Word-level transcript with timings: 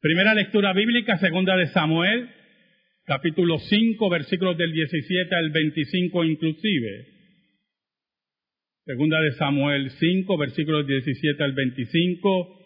Primera 0.00 0.34
lectura 0.34 0.74
bíblica, 0.74 1.16
segunda 1.16 1.56
de 1.56 1.68
Samuel, 1.68 2.28
capítulo 3.06 3.58
5, 3.58 4.10
versículos 4.10 4.58
del 4.58 4.70
17 4.70 5.34
al 5.34 5.50
25 5.50 6.24
inclusive. 6.24 7.06
Segunda 8.84 9.20
de 9.22 9.32
Samuel 9.32 9.90
5, 9.90 10.36
versículos 10.36 10.86
17 10.86 11.42
al 11.42 11.52
25, 11.54 12.58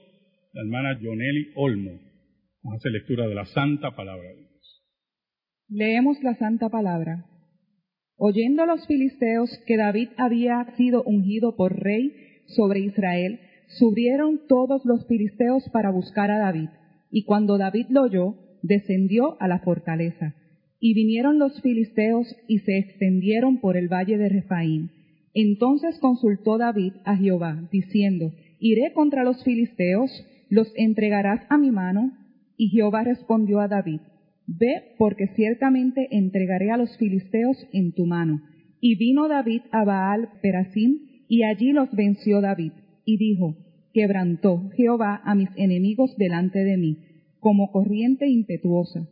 la 0.55 0.61
hermana 0.63 0.99
Joneli 1.01 1.53
Olmo. 1.55 2.01
Vamos 2.63 2.75
a 2.75 2.77
hacer 2.79 2.93
lectura 2.93 3.29
de 3.29 3.35
la 3.37 3.45
santa 3.47 3.95
palabra 3.95 4.29
de 4.29 4.35
Dios. 4.35 4.85
Leemos 5.69 6.21
la 6.25 6.35
santa 6.35 6.69
palabra. 6.69 7.27
Oyendo 8.17 8.67
los 8.67 8.87
filisteos 8.89 9.51
que 9.69 9.77
David 9.77 10.09
había 10.17 10.67
sido 10.77 11.05
ungido 11.05 11.55
por 11.57 11.81
rey 11.81 12.13
sobre 12.49 12.81
Israel, 12.81 13.39
subieron 13.79 14.49
todos 14.49 14.85
los 14.85 15.07
filisteos 15.07 15.63
para 15.73 15.91
buscar 15.91 16.33
a 16.33 16.39
David. 16.39 16.71
Y 17.11 17.25
cuando 17.25 17.59
David 17.59 17.87
lo 17.91 18.03
oyó, 18.03 18.35
descendió 18.63 19.41
a 19.41 19.49
la 19.49 19.61
fortaleza. 19.61 20.35
Y 20.79 20.95
vinieron 20.95 21.39
los 21.39 21.61
filisteos 21.61 22.27
y 22.49 22.59
se 22.61 22.79
extendieron 22.79 23.61
por 23.61 23.77
el 23.77 23.89
valle 23.89 24.17
de 24.17 24.29
Refaín. 24.29 24.91
Entonces 25.35 25.99
consultó 26.01 26.59
David 26.59 26.95
a 27.05 27.17
Jehová, 27.17 27.69
diciendo, 27.71 28.33
Iré 28.59 28.93
contra 28.93 29.25
los 29.25 29.43
filisteos, 29.45 30.11
los 30.49 30.73
entregarás 30.77 31.43
a 31.49 31.59
mi 31.59 31.71
mano. 31.71 32.13
Y 32.57 32.69
Jehová 32.69 33.05
respondió 33.05 33.61
a 33.61 33.69
David, 33.69 34.01
Ve, 34.47 34.95
porque 34.99 35.29
ciertamente 35.37 36.09
entregaré 36.11 36.71
a 36.71 36.77
los 36.77 36.97
filisteos 36.99 37.57
en 37.73 37.93
tu 37.93 38.07
mano. 38.07 38.43
Y 38.81 38.97
vino 38.97 39.29
David 39.29 39.63
a 39.71 39.85
Baal 39.85 40.29
Perasim, 40.43 40.99
y 41.29 41.45
allí 41.45 41.73
los 41.73 41.91
venció 41.93 42.41
David, 42.41 42.73
y 43.05 43.17
dijo, 43.17 43.57
Quebrantó 43.93 44.71
Jehová 44.77 45.21
a 45.25 45.35
mis 45.35 45.49
enemigos 45.57 46.17
delante 46.17 46.61
de 46.61 46.77
mí, 46.77 46.99
como 47.41 47.73
corriente 47.73 48.29
impetuosa. 48.29 49.09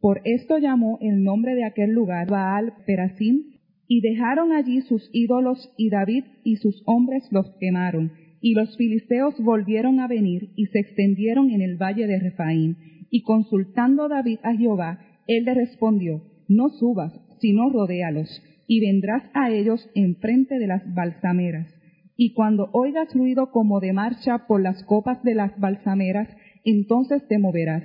Por 0.00 0.20
esto 0.24 0.58
llamó 0.58 0.98
el 1.00 1.22
nombre 1.24 1.54
de 1.54 1.64
aquel 1.64 1.90
lugar 1.90 2.28
Baal 2.28 2.74
Perasim, 2.86 3.58
y 3.88 4.00
dejaron 4.00 4.52
allí 4.52 4.82
sus 4.82 5.08
ídolos, 5.12 5.72
y 5.76 5.88
David 5.88 6.24
y 6.44 6.56
sus 6.56 6.82
hombres 6.84 7.24
los 7.30 7.50
quemaron. 7.58 8.12
Y 8.40 8.54
los 8.54 8.76
filisteos 8.76 9.34
volvieron 9.40 9.98
a 9.98 10.06
venir 10.06 10.50
y 10.54 10.66
se 10.66 10.78
extendieron 10.78 11.50
en 11.50 11.62
el 11.62 11.76
valle 11.76 12.06
de 12.06 12.20
Refaín. 12.20 12.76
Y 13.10 13.22
consultando 13.22 14.08
David 14.08 14.38
a 14.42 14.54
Jehová, 14.54 15.00
él 15.26 15.44
le 15.44 15.54
respondió, 15.54 16.22
No 16.48 16.68
subas, 16.68 17.18
sino 17.40 17.70
rodéalos, 17.70 18.42
y 18.66 18.80
vendrás 18.80 19.22
a 19.32 19.50
ellos 19.50 19.88
enfrente 19.94 20.58
de 20.58 20.66
las 20.66 20.82
balsameras. 20.94 21.77
Y 22.20 22.32
cuando 22.32 22.68
oigas 22.72 23.14
ruido 23.14 23.52
como 23.52 23.78
de 23.78 23.92
marcha 23.92 24.48
por 24.48 24.60
las 24.60 24.82
copas 24.82 25.22
de 25.22 25.36
las 25.36 25.56
balsameras, 25.60 26.28
entonces 26.64 27.22
te 27.28 27.38
moverás, 27.38 27.84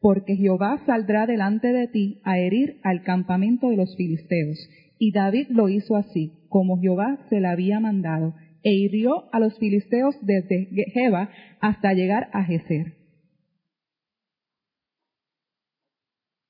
porque 0.00 0.36
Jehová 0.36 0.82
saldrá 0.84 1.26
delante 1.26 1.72
de 1.72 1.88
ti 1.88 2.20
a 2.22 2.38
herir 2.38 2.76
al 2.82 3.02
campamento 3.02 3.70
de 3.70 3.78
los 3.78 3.96
filisteos 3.96 4.58
y 4.98 5.12
David 5.12 5.46
lo 5.48 5.70
hizo 5.70 5.96
así, 5.96 6.44
como 6.50 6.78
Jehová 6.78 7.26
se 7.30 7.40
le 7.40 7.48
había 7.48 7.80
mandado, 7.80 8.34
e 8.62 8.70
hirió 8.70 9.32
a 9.32 9.40
los 9.40 9.58
filisteos 9.58 10.14
desde 10.20 10.68
Geba 10.92 11.30
hasta 11.62 11.94
llegar 11.94 12.28
a 12.34 12.44
Geser. 12.44 12.98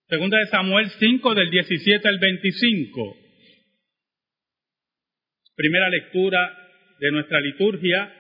Segunda 0.09 0.37
de 0.39 0.47
Samuel 0.47 0.91
5 0.99 1.35
del 1.37 1.49
17 1.49 2.09
al 2.09 2.19
25. 2.19 3.17
Primera 5.55 5.89
lectura 5.91 6.70
de 7.01 7.11
nuestra 7.13 7.41
liturgia. 7.41 8.15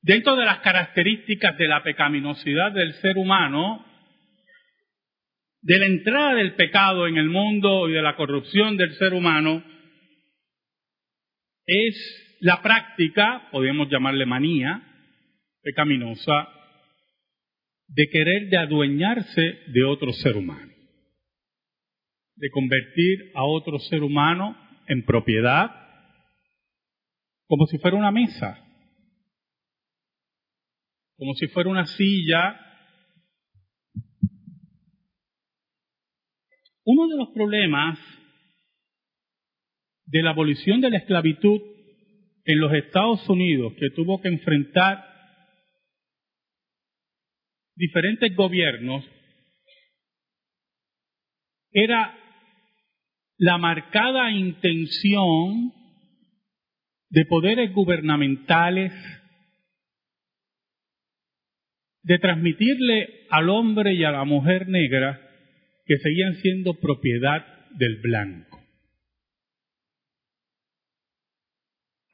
Dentro 0.00 0.36
de 0.36 0.44
las 0.44 0.60
características 0.60 1.58
de 1.58 1.66
la 1.66 1.82
pecaminosidad 1.82 2.72
del 2.72 2.94
ser 2.94 3.18
humano, 3.18 3.84
de 5.60 5.78
la 5.78 5.86
entrada 5.86 6.34
del 6.34 6.54
pecado 6.54 7.06
en 7.08 7.16
el 7.16 7.28
mundo 7.28 7.88
y 7.88 7.92
de 7.92 8.02
la 8.02 8.16
corrupción 8.16 8.76
del 8.76 8.94
ser 8.94 9.12
humano 9.12 9.64
es 11.66 12.36
la 12.40 12.62
práctica, 12.62 13.48
podemos 13.50 13.88
llamarle 13.90 14.26
manía, 14.26 14.82
pecaminosa, 15.62 16.48
de 17.88 18.08
querer 18.08 18.50
de 18.50 18.58
adueñarse 18.58 19.58
de 19.68 19.84
otro 19.84 20.12
ser 20.12 20.36
humano, 20.36 20.72
de 22.36 22.50
convertir 22.50 23.32
a 23.34 23.44
otro 23.44 23.78
ser 23.78 24.02
humano 24.02 24.56
en 24.86 25.04
propiedad, 25.04 25.83
como 27.46 27.66
si 27.66 27.78
fuera 27.78 27.96
una 27.96 28.10
mesa, 28.10 28.58
como 31.16 31.34
si 31.34 31.46
fuera 31.48 31.70
una 31.70 31.86
silla. 31.86 32.60
Uno 36.84 37.08
de 37.08 37.16
los 37.16 37.28
problemas 37.34 37.98
de 40.06 40.22
la 40.22 40.30
abolición 40.30 40.80
de 40.80 40.90
la 40.90 40.98
esclavitud 40.98 41.60
en 42.44 42.60
los 42.60 42.72
Estados 42.74 43.26
Unidos 43.28 43.72
que 43.78 43.90
tuvo 43.94 44.20
que 44.20 44.28
enfrentar 44.28 45.02
diferentes 47.74 48.34
gobiernos 48.36 49.04
era 51.72 52.16
la 53.38 53.58
marcada 53.58 54.30
intención 54.30 55.72
de 57.14 57.24
poderes 57.26 57.72
gubernamentales 57.72 58.92
de 62.02 62.18
transmitirle 62.18 63.26
al 63.30 63.50
hombre 63.50 63.94
y 63.94 64.02
a 64.02 64.10
la 64.10 64.24
mujer 64.24 64.68
negra 64.68 65.20
que 65.86 65.96
seguían 65.98 66.34
siendo 66.42 66.74
propiedad 66.80 67.70
del 67.70 68.00
blanco. 68.00 68.60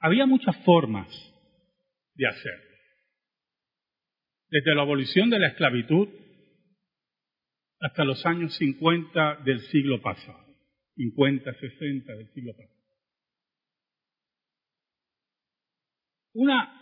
Había 0.00 0.26
muchas 0.26 0.56
formas 0.64 1.08
de 2.14 2.26
hacerlo. 2.26 2.76
Desde 4.50 4.74
la 4.74 4.82
abolición 4.82 5.30
de 5.30 5.38
la 5.38 5.48
esclavitud 5.48 6.08
hasta 7.80 8.04
los 8.04 8.26
años 8.26 8.54
50 8.56 9.36
del 9.46 9.60
siglo 9.70 10.02
pasado, 10.02 10.44
50, 10.96 11.54
60 11.54 12.12
del 12.16 12.28
siglo 12.34 12.52
pasado. 12.52 12.79
Una 16.32 16.80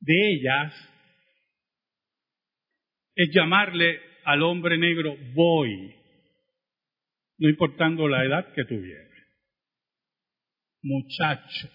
de 0.00 0.32
ellas 0.32 0.74
es 3.14 3.30
llamarle 3.32 4.00
al 4.24 4.42
hombre 4.42 4.76
negro 4.76 5.16
voy, 5.34 5.94
no 7.38 7.48
importando 7.48 8.08
la 8.08 8.24
edad 8.24 8.52
que 8.54 8.64
tuviera. 8.64 9.06
Muchacho. 10.82 11.68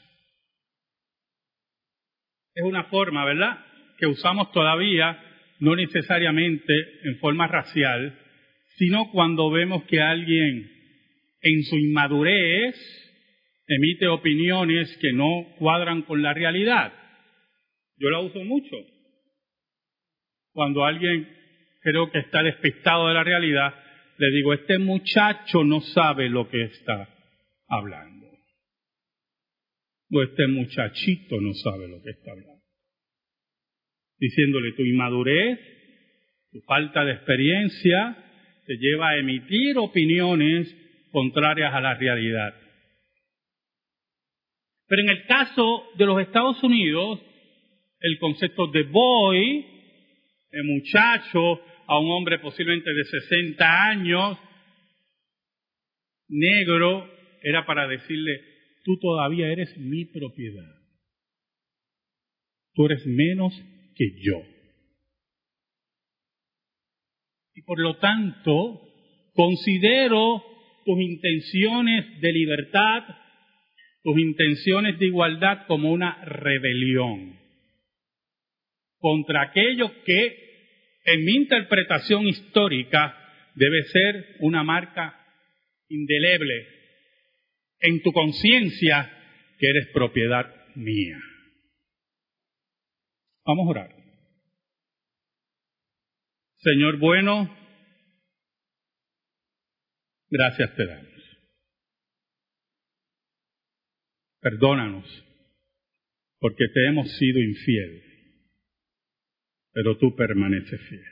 Es 2.54 2.64
una 2.64 2.86
forma, 2.86 3.26
¿verdad?, 3.26 3.66
que 3.98 4.08
usamos 4.08 4.52
todavía, 4.52 5.18
no 5.60 5.76
necesariamente 5.76 6.74
en 7.04 7.20
forma 7.20 7.48
racial, 7.48 8.20
sino 8.78 9.12
cuando 9.12 9.50
vemos 9.52 9.84
que 9.84 10.02
alguien 10.02 10.70
en 11.42 11.64
su 11.64 11.78
inmadurez 11.78 12.76
emite 13.76 14.08
opiniones 14.08 14.98
que 14.98 15.14
no 15.14 15.56
cuadran 15.58 16.02
con 16.04 16.22
la 16.22 16.34
realidad. 16.34 16.94
Yo 17.98 18.10
la 18.10 18.20
uso 18.20 18.44
mucho. 18.44 18.76
Cuando 20.54 20.84
alguien 20.84 21.28
creo 21.82 22.12
que 22.12 22.20
está 22.20 22.44
despistado 22.44 23.08
de 23.08 23.14
la 23.14 23.24
realidad, 23.24 23.74
le 24.18 24.32
digo, 24.32 24.54
este 24.54 24.78
muchacho 24.78 25.64
no 25.64 25.82
sabe 25.82 26.30
lo 26.30 26.50
que 26.50 26.64
está 26.64 27.10
hablando. 27.68 28.28
O 30.14 30.22
este 30.24 30.48
muchachito 30.48 31.40
no 31.40 31.54
sabe 31.54 31.88
lo 31.88 32.02
que 32.04 32.12
está 32.12 32.32
hablando. 32.32 32.62
Diciéndole 34.20 34.74
tu 34.74 34.84
inmadurez, 34.84 35.60
tu 36.52 36.60
falta 36.62 37.06
de 37.06 37.14
experiencia, 37.14 38.18
te 38.68 38.76
lleva 38.78 39.10
a 39.10 39.18
emitir 39.18 39.78
opiniones 39.78 40.68
contrarias 41.12 41.74
a 41.74 41.82
la 41.82 41.96
realidad. 41.96 42.54
Pero 44.92 45.04
en 45.04 45.10
el 45.10 45.26
caso 45.26 45.86
de 45.98 46.06
los 46.06 46.20
Estados 46.20 46.62
Unidos, 46.62 47.22
el 48.02 48.20
concepto 48.20 48.68
de 48.68 48.84
boy, 48.84 49.66
de 50.52 50.64
muchacho, 50.64 51.62
a 51.88 51.98
un 51.98 52.12
hombre 52.12 52.40
posiblemente 52.40 52.90
de 52.94 53.06
60 53.06 53.86
años, 53.86 54.38
negro, 56.28 57.10
era 57.42 57.66
para 57.66 57.88
decirle, 57.88 58.42
tú 58.84 59.00
todavía 59.00 59.48
eres 59.48 59.78
mi 59.78 60.04
propiedad. 60.04 60.76
Tú 62.74 62.88
eres 62.88 63.06
menos 63.06 63.54
que 63.96 64.12
yo. 64.22 64.44
Y 67.56 67.62
por 67.62 67.80
lo 67.80 67.96
tanto, 67.96 68.82
considero 69.36 70.44
tus 70.84 71.00
intenciones 71.00 72.20
de 72.20 72.34
libertad, 72.34 73.04
tus 74.04 74.18
intenciones 74.18 74.98
de 75.00 75.06
igualdad 75.06 75.66
como 75.68 75.92
una 75.92 76.24
rebelión. 76.26 77.40
contra 79.02 79.42
aquello 79.42 79.92
que, 80.06 81.02
en 81.06 81.26
mi 81.26 81.32
interpretación 81.32 82.28
histórica, 82.28 83.18
debe 83.56 83.84
ser 83.86 84.36
una 84.42 84.64
marca 84.64 85.18
indeleble 85.90 86.68
en 87.80 88.02
tu 88.04 88.12
conciencia 88.12 89.12
que 89.58 89.70
eres 89.70 89.88
propiedad 89.92 90.46
mía. 90.76 91.18
Vamos 93.44 93.68
a 93.68 93.70
orar. 93.72 93.96
Señor 96.58 97.00
bueno, 97.00 97.58
gracias 100.30 100.76
te 100.76 100.86
damos. 100.86 101.11
Perdónanos 104.42 105.06
porque 106.40 106.66
te 106.74 106.88
hemos 106.88 107.08
sido 107.18 107.40
infiel, 107.40 108.04
pero 109.72 109.98
tú 110.00 110.16
permaneces 110.16 110.82
fiel. 110.90 111.06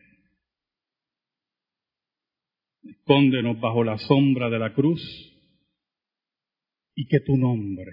Escóndenos 2.82 3.60
bajo 3.60 3.84
la 3.84 3.98
sombra 4.00 4.50
de 4.50 4.58
la 4.58 4.74
cruz 4.74 5.02
y 6.96 7.08
que 7.08 7.20
tu 7.20 7.38
nombre, 7.38 7.92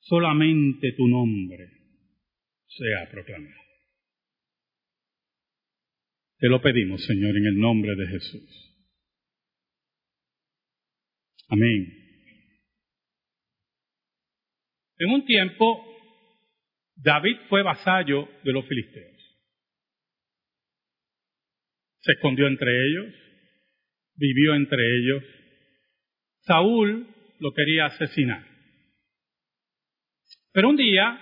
solamente 0.00 0.92
tu 0.92 1.08
nombre, 1.08 1.70
sea 2.68 3.10
proclamado. 3.10 3.64
Te 6.38 6.48
lo 6.48 6.60
pedimos, 6.60 7.02
Señor, 7.06 7.34
en 7.38 7.46
el 7.46 7.58
nombre 7.58 7.96
de 7.96 8.06
Jesús. 8.06 8.76
Amén. 11.48 12.03
En 14.98 15.10
un 15.10 15.24
tiempo, 15.24 15.84
David 16.96 17.36
fue 17.48 17.62
vasallo 17.62 18.28
de 18.44 18.52
los 18.52 18.66
filisteos. 18.66 19.12
Se 22.00 22.12
escondió 22.12 22.46
entre 22.46 22.70
ellos, 22.70 23.14
vivió 24.14 24.54
entre 24.54 24.78
ellos. 24.98 25.24
Saúl 26.40 27.08
lo 27.40 27.52
quería 27.52 27.86
asesinar. 27.86 28.46
Pero 30.52 30.68
un 30.68 30.76
día, 30.76 31.18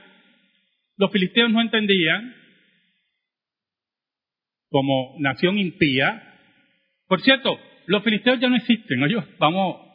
los 0.97 1.11
filisteos 1.11 1.51
no 1.51 1.63
entendían, 1.63 2.35
como 4.69 5.17
nación 5.21 5.59
impía. 5.59 6.39
Por 7.07 7.23
cierto, 7.23 7.59
los 7.87 8.03
filisteos 8.03 8.41
ya 8.41 8.49
no 8.49 8.57
existen, 8.57 9.03
oye, 9.03 9.17
vamos 9.39 9.87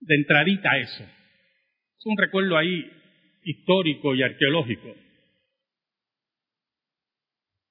de 0.00 0.14
entradita 0.16 0.70
a 0.70 0.78
eso. 0.78 1.19
Es 2.00 2.06
un 2.06 2.16
recuerdo 2.16 2.56
ahí 2.56 2.90
histórico 3.44 4.14
y 4.14 4.22
arqueológico. 4.22 4.96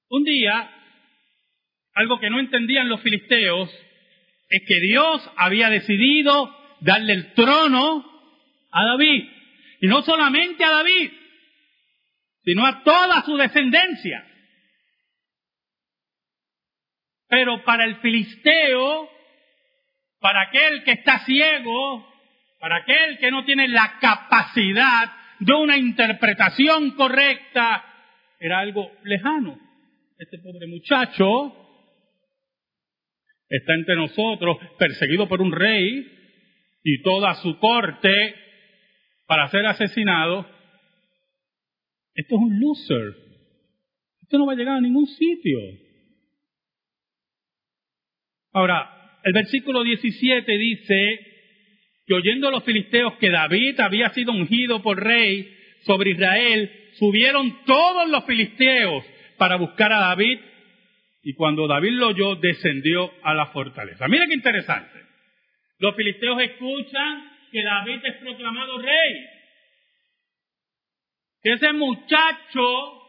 Un 0.09 0.23
día, 0.23 0.69
algo 1.95 2.19
que 2.19 2.29
no 2.29 2.39
entendían 2.39 2.89
los 2.89 3.01
filisteos 3.01 3.71
es 4.49 4.61
que 4.67 4.79
Dios 4.81 5.27
había 5.35 5.71
decidido 5.71 6.55
darle 6.81 7.13
el 7.13 7.33
trono 7.33 8.05
a 8.69 8.85
David. 8.85 9.23
Y 9.81 9.87
no 9.87 10.03
solamente 10.03 10.63
a 10.63 10.69
David, 10.69 11.11
sino 12.43 12.67
a 12.67 12.83
toda 12.83 13.23
su 13.23 13.35
descendencia. 13.35 14.27
Pero 17.29 17.63
para 17.63 17.85
el 17.85 17.95
filisteo, 17.95 19.09
para 20.19 20.41
aquel 20.43 20.83
que 20.83 20.91
está 20.91 21.25
ciego, 21.25 22.08
para 22.59 22.77
aquel 22.77 23.17
que 23.19 23.31
no 23.31 23.45
tiene 23.45 23.67
la 23.67 23.97
capacidad 23.99 25.11
de 25.39 25.53
una 25.53 25.77
interpretación 25.77 26.91
correcta, 26.91 27.85
era 28.39 28.59
algo 28.59 28.91
lejano. 29.03 29.57
Este 30.17 30.37
pobre 30.39 30.67
muchacho 30.67 31.55
está 33.47 33.73
entre 33.73 33.95
nosotros, 33.95 34.57
perseguido 34.77 35.27
por 35.27 35.41
un 35.41 35.51
rey 35.51 36.05
y 36.83 37.01
toda 37.01 37.35
su 37.35 37.57
corte 37.59 38.35
para 39.25 39.47
ser 39.49 39.65
asesinado. 39.65 40.45
Esto 42.13 42.35
es 42.35 42.41
un 42.41 42.59
loser. 42.59 43.15
Esto 44.21 44.37
no 44.37 44.45
va 44.45 44.53
a 44.53 44.57
llegar 44.57 44.75
a 44.75 44.81
ningún 44.81 45.07
sitio. 45.07 45.59
Ahora, 48.51 49.19
el 49.23 49.33
versículo 49.33 49.83
17 49.83 50.57
dice 50.57 51.28
que 52.09 52.15
oyendo 52.15 52.49
los 52.49 52.63
filisteos 52.63 53.13
que 53.19 53.29
David 53.29 53.79
había 53.81 54.09
sido 54.09 54.31
ungido 54.31 54.81
por 54.81 54.99
rey 54.99 55.55
sobre 55.81 56.09
Israel, 56.09 56.71
subieron 56.93 57.63
todos 57.65 58.09
los 58.09 58.25
filisteos 58.25 59.05
para 59.37 59.57
buscar 59.57 59.93
a 59.93 59.99
David 59.99 60.39
y 61.21 61.35
cuando 61.35 61.67
David 61.67 61.91
lo 61.91 62.07
oyó, 62.07 62.33
descendió 62.33 63.13
a 63.21 63.35
la 63.35 63.45
fortaleza. 63.51 64.07
Mira 64.07 64.25
qué 64.25 64.33
interesante. 64.33 64.99
Los 65.77 65.95
filisteos 65.95 66.41
escuchan 66.41 67.29
que 67.51 67.61
David 67.61 67.99
es 68.03 68.15
proclamado 68.15 68.79
rey. 68.79 69.25
Que 71.43 71.53
ese 71.53 71.73
muchacho 71.73 73.03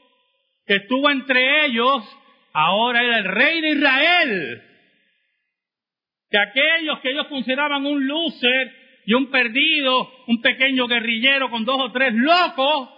que 0.67 0.75
estuvo 0.75 1.08
entre 1.11 1.64
ellos 1.64 2.03
ahora 2.53 3.03
era 3.03 3.19
el 3.20 3.25
rey 3.25 3.62
de 3.62 3.70
Israel. 3.70 4.62
Que 6.29 6.38
aquellos 6.38 7.00
que 7.00 7.12
ellos 7.12 7.29
consideraban 7.29 7.87
un 7.87 8.06
loser 8.06 8.80
y 9.10 9.14
un 9.14 9.28
perdido, 9.28 10.08
un 10.28 10.40
pequeño 10.40 10.86
guerrillero 10.86 11.50
con 11.50 11.64
dos 11.64 11.80
o 11.80 11.90
tres 11.90 12.14
locos, 12.14 12.90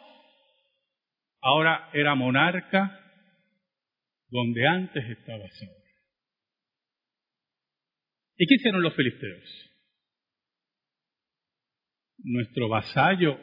ahora 1.41 1.89
era 1.95 2.15
monarca 2.15 3.01
donde 4.29 4.67
antes 4.67 5.09
estaba 5.09 5.49
Saúl. 5.49 5.83
¿Y 8.37 8.47
qué 8.47 8.57
hicieron 8.57 8.83
los 8.83 8.95
filisteos? 8.95 9.71
Nuestro 12.19 12.69
vasallo 12.69 13.41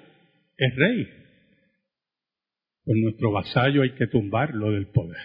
es 0.56 0.76
rey. 0.76 1.08
Pues 2.84 2.98
nuestro 3.02 3.32
vasallo 3.32 3.82
hay 3.82 3.96
que 3.96 4.06
tumbarlo 4.06 4.74
del 4.74 4.92
poder. 4.92 5.18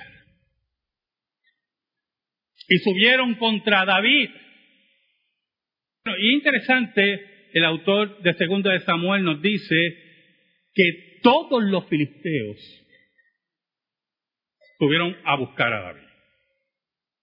Y 2.71 2.79
subieron 2.79 3.35
contra 3.35 3.85
David. 3.85 4.31
y 6.07 6.33
interesante, 6.33 7.34
el 7.55 7.65
autor 7.65 8.21
de 8.23 8.35
Segunda 8.35 8.73
de 8.73 8.81
Samuel 8.81 9.23
nos 9.23 9.41
dice 9.41 9.97
que 10.75 11.21
todos 11.23 11.63
los 11.63 11.87
filisteos 11.87 12.59
subieron 14.77 15.17
a 15.25 15.37
buscar 15.37 15.73
a 15.73 15.81
David. 15.83 16.09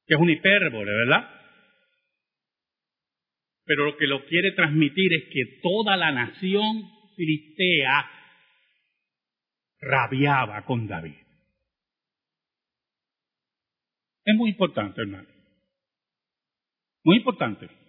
Que 0.07 0.13
es 0.13 0.19
un 0.21 0.29
hipérbole, 0.29 0.89
¿verdad? 0.89 1.29
Pero 3.65 3.85
lo 3.87 3.97
que 3.97 4.07
lo 4.07 4.25
quiere 4.25 4.53
transmitir 4.53 5.13
es 5.13 5.23
que 5.33 5.59
toda 5.61 5.97
la 5.97 6.13
nación 6.13 6.89
filistea 7.17 8.09
rabiaba 9.81 10.63
con 10.63 10.87
David. 10.87 11.15
Es 14.23 14.35
muy 14.37 14.51
importante, 14.51 15.01
hermano. 15.01 15.27
Muy 17.03 17.17
importante. 17.17 17.80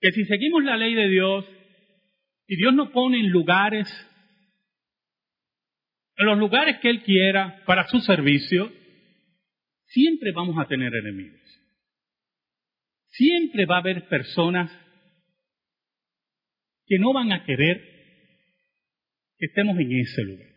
Que 0.00 0.12
si 0.12 0.24
seguimos 0.24 0.64
la 0.64 0.76
ley 0.76 0.94
de 0.94 1.08
Dios 1.08 1.44
y 2.46 2.56
Dios 2.56 2.74
nos 2.74 2.90
pone 2.90 3.18
en 3.18 3.30
lugares 3.30 3.88
en 6.18 6.26
los 6.26 6.38
lugares 6.38 6.78
que 6.80 6.90
Él 6.90 7.02
quiera 7.04 7.62
para 7.64 7.86
su 7.86 8.00
servicio, 8.00 8.72
siempre 9.84 10.32
vamos 10.34 10.56
a 10.58 10.66
tener 10.66 10.92
enemigos. 10.92 11.40
Siempre 13.06 13.66
va 13.66 13.76
a 13.76 13.80
haber 13.80 14.08
personas 14.08 14.70
que 16.86 16.98
no 16.98 17.12
van 17.12 17.32
a 17.32 17.44
querer 17.44 17.80
que 19.38 19.46
estemos 19.46 19.78
en 19.78 19.92
ese 19.92 20.24
lugar. 20.24 20.48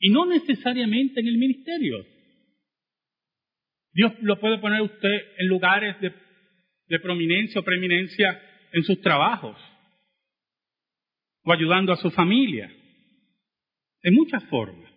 Y 0.00 0.10
no 0.10 0.26
necesariamente 0.26 1.20
en 1.20 1.28
el 1.28 1.38
ministerio. 1.38 2.06
Dios 3.92 4.14
lo 4.22 4.40
puede 4.40 4.58
poner 4.58 4.82
usted 4.82 5.34
en 5.38 5.46
lugares 5.46 6.00
de, 6.00 6.12
de 6.90 6.98
prominencia 6.98 7.60
o 7.60 7.64
preeminencia 7.64 8.42
en 8.72 8.82
sus 8.82 9.00
trabajos 9.00 9.56
o 11.44 11.52
ayudando 11.52 11.92
a 11.92 11.96
su 11.96 12.10
familia 12.10 12.70
de 14.02 14.10
muchas 14.10 14.42
formas. 14.44 14.90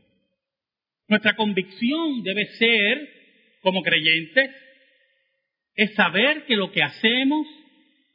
Nuestra 1.07 1.35
convicción 1.35 2.23
debe 2.23 2.47
ser, 2.57 3.09
como 3.61 3.83
creyentes, 3.83 4.49
es 5.75 5.93
saber 5.93 6.45
que 6.45 6.55
lo 6.55 6.71
que 6.71 6.81
hacemos, 6.81 7.47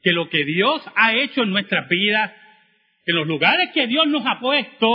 que 0.02 0.12
lo 0.12 0.28
que 0.28 0.44
Dios 0.44 0.82
ha 0.96 1.14
hecho 1.14 1.44
en 1.44 1.50
nuestras 1.50 1.88
vidas, 1.88 2.32
que 3.04 3.12
los 3.12 3.28
lugares 3.28 3.70
que 3.72 3.86
Dios 3.86 4.08
nos 4.08 4.26
ha 4.26 4.40
puesto, 4.40 4.88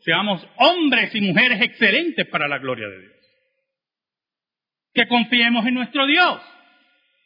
seamos 0.00 0.44
hombres 0.56 1.14
y 1.14 1.20
mujeres 1.20 1.60
excelentes 1.60 2.26
para 2.26 2.48
la 2.48 2.58
gloria 2.58 2.88
de 2.88 3.00
Dios. 3.00 3.12
Que 4.94 5.06
confiemos 5.06 5.66
en 5.66 5.74
nuestro 5.74 6.06
Dios, 6.06 6.40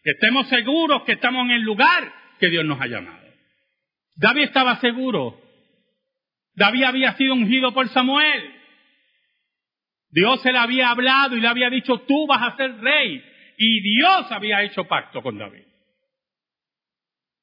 que 0.02 0.10
estemos 0.10 0.48
seguros 0.48 1.02
que 1.04 1.12
estamos 1.12 1.44
en 1.46 1.52
el 1.52 1.62
lugar 1.62 2.12
que 2.38 2.48
Dios 2.48 2.64
nos 2.64 2.80
ha 2.80 2.86
llamado. 2.86 3.22
David 4.16 4.42
estaba 4.42 4.80
seguro 4.80 5.42
David 6.54 6.84
había 6.84 7.16
sido 7.16 7.34
ungido 7.34 7.72
por 7.72 7.88
Samuel. 7.88 8.54
Dios 10.10 10.42
se 10.42 10.52
le 10.52 10.58
había 10.58 10.90
hablado 10.90 11.36
y 11.36 11.40
le 11.40 11.48
había 11.48 11.70
dicho, 11.70 12.00
tú 12.00 12.26
vas 12.26 12.52
a 12.52 12.56
ser 12.56 12.78
rey. 12.80 13.22
Y 13.56 13.80
Dios 13.80 14.30
había 14.30 14.62
hecho 14.62 14.84
pacto 14.84 15.22
con 15.22 15.38
David. 15.38 15.64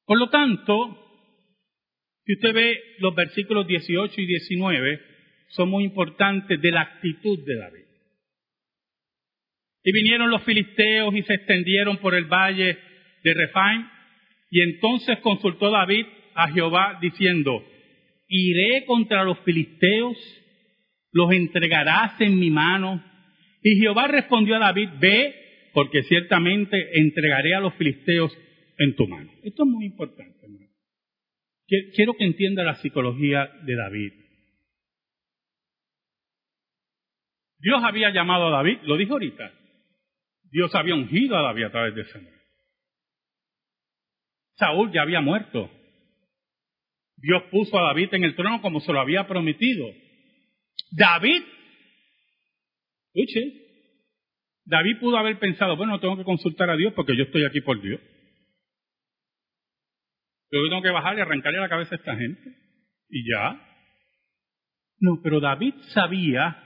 Por 0.04 0.18
lo 0.18 0.28
tanto, 0.28 1.06
si 2.24 2.34
usted 2.34 2.52
ve 2.52 2.80
los 2.98 3.14
versículos 3.14 3.66
18 3.66 4.20
y 4.20 4.26
19, 4.26 5.00
son 5.48 5.68
muy 5.68 5.84
importantes 5.84 6.60
de 6.60 6.70
la 6.70 6.82
actitud 6.82 7.44
de 7.44 7.56
David. 7.56 7.79
Y 9.82 9.92
vinieron 9.92 10.30
los 10.30 10.42
filisteos 10.44 11.14
y 11.14 11.22
se 11.22 11.34
extendieron 11.34 11.98
por 11.98 12.14
el 12.14 12.24
valle 12.24 12.78
de 13.24 13.34
Refaim. 13.34 13.86
Y 14.50 14.60
entonces 14.60 15.18
consultó 15.20 15.70
David 15.70 16.06
a 16.34 16.48
Jehová 16.48 16.98
diciendo, 17.00 17.64
iré 18.28 18.84
contra 18.84 19.24
los 19.24 19.38
filisteos, 19.40 20.16
los 21.12 21.32
entregarás 21.32 22.20
en 22.20 22.38
mi 22.38 22.50
mano. 22.50 23.02
Y 23.62 23.76
Jehová 23.76 24.08
respondió 24.08 24.56
a 24.56 24.60
David, 24.60 24.88
ve, 25.00 25.34
porque 25.72 26.02
ciertamente 26.04 26.98
entregaré 26.98 27.54
a 27.54 27.60
los 27.60 27.74
filisteos 27.74 28.36
en 28.78 28.96
tu 28.96 29.06
mano. 29.06 29.30
Esto 29.42 29.64
es 29.64 29.68
muy 29.68 29.86
importante, 29.86 30.38
hermano. 30.42 30.66
Quiero 31.94 32.14
que 32.14 32.24
entienda 32.24 32.64
la 32.64 32.74
psicología 32.76 33.50
de 33.62 33.76
David. 33.76 34.12
Dios 37.58 37.80
había 37.84 38.10
llamado 38.10 38.48
a 38.48 38.50
David, 38.50 38.78
lo 38.84 38.96
dijo 38.96 39.12
ahorita. 39.12 39.52
Dios 40.50 40.74
había 40.74 40.94
ungido 40.94 41.36
a 41.36 41.42
David 41.42 41.64
a 41.64 41.70
través 41.70 41.94
de 41.94 42.04
Samuel. 42.06 42.40
Saúl 44.56 44.92
ya 44.92 45.02
había 45.02 45.20
muerto. 45.20 45.70
Dios 47.16 47.42
puso 47.50 47.78
a 47.78 47.88
David 47.88 48.14
en 48.14 48.24
el 48.24 48.34
trono 48.34 48.60
como 48.60 48.80
se 48.80 48.92
lo 48.92 49.00
había 49.00 49.26
prometido. 49.26 49.86
David, 50.90 51.42
escuche, 53.12 53.60
David 54.64 54.98
pudo 55.00 55.16
haber 55.18 55.38
pensado, 55.38 55.76
bueno, 55.76 56.00
tengo 56.00 56.16
que 56.16 56.24
consultar 56.24 56.70
a 56.70 56.76
Dios 56.76 56.92
porque 56.94 57.16
yo 57.16 57.24
estoy 57.24 57.44
aquí 57.44 57.60
por 57.60 57.80
Dios. 57.80 58.00
Yo 60.50 60.68
tengo 60.68 60.82
que 60.82 60.90
bajar 60.90 61.16
y 61.16 61.20
arrancarle 61.20 61.60
la 61.60 61.68
cabeza 61.68 61.94
a 61.94 61.98
esta 61.98 62.16
gente. 62.16 62.56
Y 63.08 63.28
ya. 63.30 63.66
No, 64.98 65.20
pero 65.22 65.40
David 65.40 65.74
sabía 65.94 66.56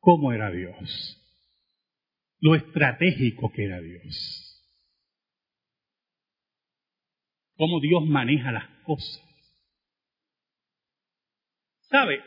cómo 0.00 0.32
era 0.32 0.50
Dios. 0.50 1.23
Lo 2.44 2.54
estratégico 2.54 3.50
que 3.50 3.64
era 3.64 3.80
Dios. 3.80 4.62
Cómo 7.56 7.80
Dios 7.80 8.04
maneja 8.04 8.52
las 8.52 8.68
cosas. 8.84 9.24
¿Sabe? 11.88 12.22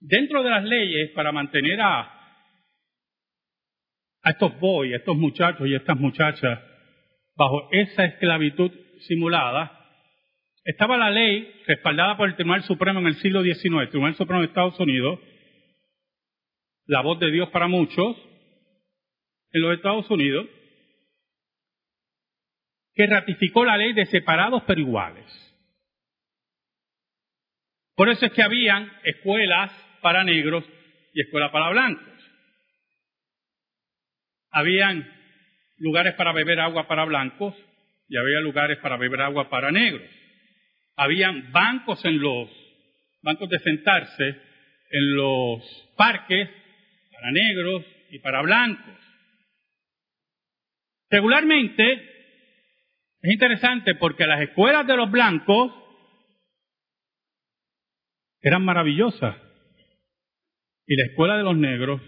Dentro 0.00 0.42
de 0.42 0.50
las 0.50 0.64
leyes, 0.64 1.12
para 1.14 1.30
mantener 1.30 1.80
a, 1.80 2.00
a 4.22 4.30
estos 4.30 4.58
boys, 4.58 4.94
a 4.94 4.96
estos 4.96 5.16
muchachos 5.16 5.68
y 5.68 5.74
estas 5.76 6.00
muchachas 6.00 6.58
bajo 7.36 7.68
esa 7.70 8.06
esclavitud 8.06 8.72
simulada, 9.06 9.70
estaba 10.64 10.96
la 10.96 11.12
ley 11.12 11.48
respaldada 11.68 12.16
por 12.16 12.28
el 12.28 12.34
Tribunal 12.34 12.64
Supremo 12.64 12.98
en 12.98 13.06
el 13.06 13.14
siglo 13.16 13.44
XIX, 13.44 13.82
el 13.82 13.90
Tribunal 13.90 14.16
Supremo 14.16 14.40
de 14.40 14.48
Estados 14.48 14.80
Unidos, 14.80 15.20
la 16.86 17.02
voz 17.02 17.18
de 17.18 17.30
Dios 17.30 17.48
para 17.50 17.68
muchos, 17.68 18.16
en 19.52 19.60
los 19.60 19.74
Estados 19.74 20.08
Unidos, 20.10 20.46
que 22.94 23.06
ratificó 23.06 23.64
la 23.64 23.76
ley 23.76 23.92
de 23.92 24.06
separados 24.06 24.62
pero 24.66 24.80
iguales. 24.80 25.24
Por 27.94 28.08
eso 28.08 28.26
es 28.26 28.32
que 28.32 28.42
habían 28.42 28.90
escuelas 29.04 29.70
para 30.02 30.24
negros 30.24 30.64
y 31.12 31.20
escuelas 31.22 31.50
para 31.50 31.70
blancos. 31.70 32.14
Habían 34.50 35.10
lugares 35.78 36.14
para 36.14 36.32
beber 36.32 36.60
agua 36.60 36.86
para 36.88 37.04
blancos 37.04 37.54
y 38.08 38.16
había 38.16 38.40
lugares 38.40 38.78
para 38.78 38.96
beber 38.96 39.20
agua 39.22 39.50
para 39.50 39.70
negros. 39.70 40.08
Habían 40.96 41.52
bancos 41.52 42.04
en 42.04 42.18
los 42.20 42.48
bancos 43.22 43.48
de 43.48 43.58
sentarse 43.58 44.28
en 44.90 45.14
los 45.16 45.62
parques 45.96 46.48
para 47.16 47.32
negros 47.32 47.84
y 48.10 48.18
para 48.18 48.42
blancos. 48.42 48.94
Regularmente 51.10 51.92
es 53.22 53.32
interesante 53.32 53.94
porque 53.94 54.26
las 54.26 54.42
escuelas 54.42 54.86
de 54.86 54.96
los 54.96 55.10
blancos 55.10 55.72
eran 58.40 58.64
maravillosas 58.64 59.36
y 60.86 60.96
la 60.96 61.04
escuela 61.06 61.36
de 61.36 61.42
los 61.42 61.56
negros 61.56 62.00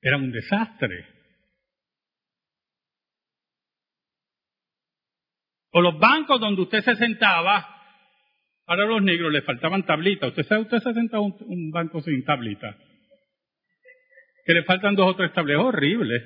era 0.00 0.18
un 0.18 0.30
desastre. 0.30 1.04
O 5.72 5.80
los 5.80 5.98
bancos 5.98 6.40
donde 6.40 6.62
usted 6.62 6.82
se 6.82 6.94
sentaba, 6.94 7.75
para 8.66 8.84
los 8.84 9.02
negros 9.02 9.32
le 9.32 9.40
faltaban 9.42 9.86
tablitas. 9.86 10.30
¿Usted 10.30 10.42
sabe, 10.44 10.62
usted 10.62 10.80
se 10.80 10.88
ha 10.90 11.20
un, 11.20 11.70
banco 11.70 12.02
sin 12.02 12.24
tablita? 12.24 12.76
Que 14.44 14.54
le 14.54 14.64
faltan 14.64 14.96
dos 14.96 15.08
o 15.08 15.14
tres 15.16 15.32
tabletas. 15.32 15.64
Horrible. 15.64 16.20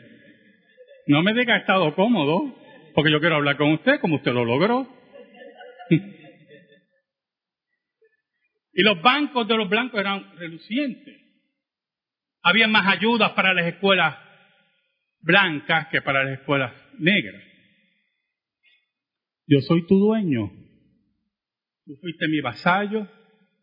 No 1.07 1.23
me 1.23 1.35
diga 1.35 1.59
estado 1.59 1.95
cómodo, 1.95 2.57
porque 2.95 3.13
yo 3.13 3.21
quiero 3.21 3.37
hablar 3.37 3.59
con 3.59 3.73
usted 3.73 4.01
como 4.01 4.17
usted 4.17 4.33
lo 4.33 4.47
logró. 4.47 4.89
y 5.91 6.01
los 8.83 9.03
bancos 9.03 9.47
de 9.47 9.57
los 9.57 9.69
blancos 9.69 10.01
eran 10.01 10.35
relucientes. 10.39 11.21
Había 12.43 12.69
más 12.69 12.87
ayudas 12.87 13.33
para 13.33 13.53
las 13.53 13.67
escuelas 13.67 14.17
blancas 15.21 15.89
que 15.89 16.01
para 16.01 16.25
las 16.25 16.39
escuelas 16.39 16.73
negras. 16.99 17.43
Yo 19.47 19.61
soy 19.61 19.87
tu 19.87 19.99
dueño. 19.99 20.51
Tú 21.91 21.97
fuiste 21.97 22.29
mi 22.29 22.41
vasallo, 22.41 23.05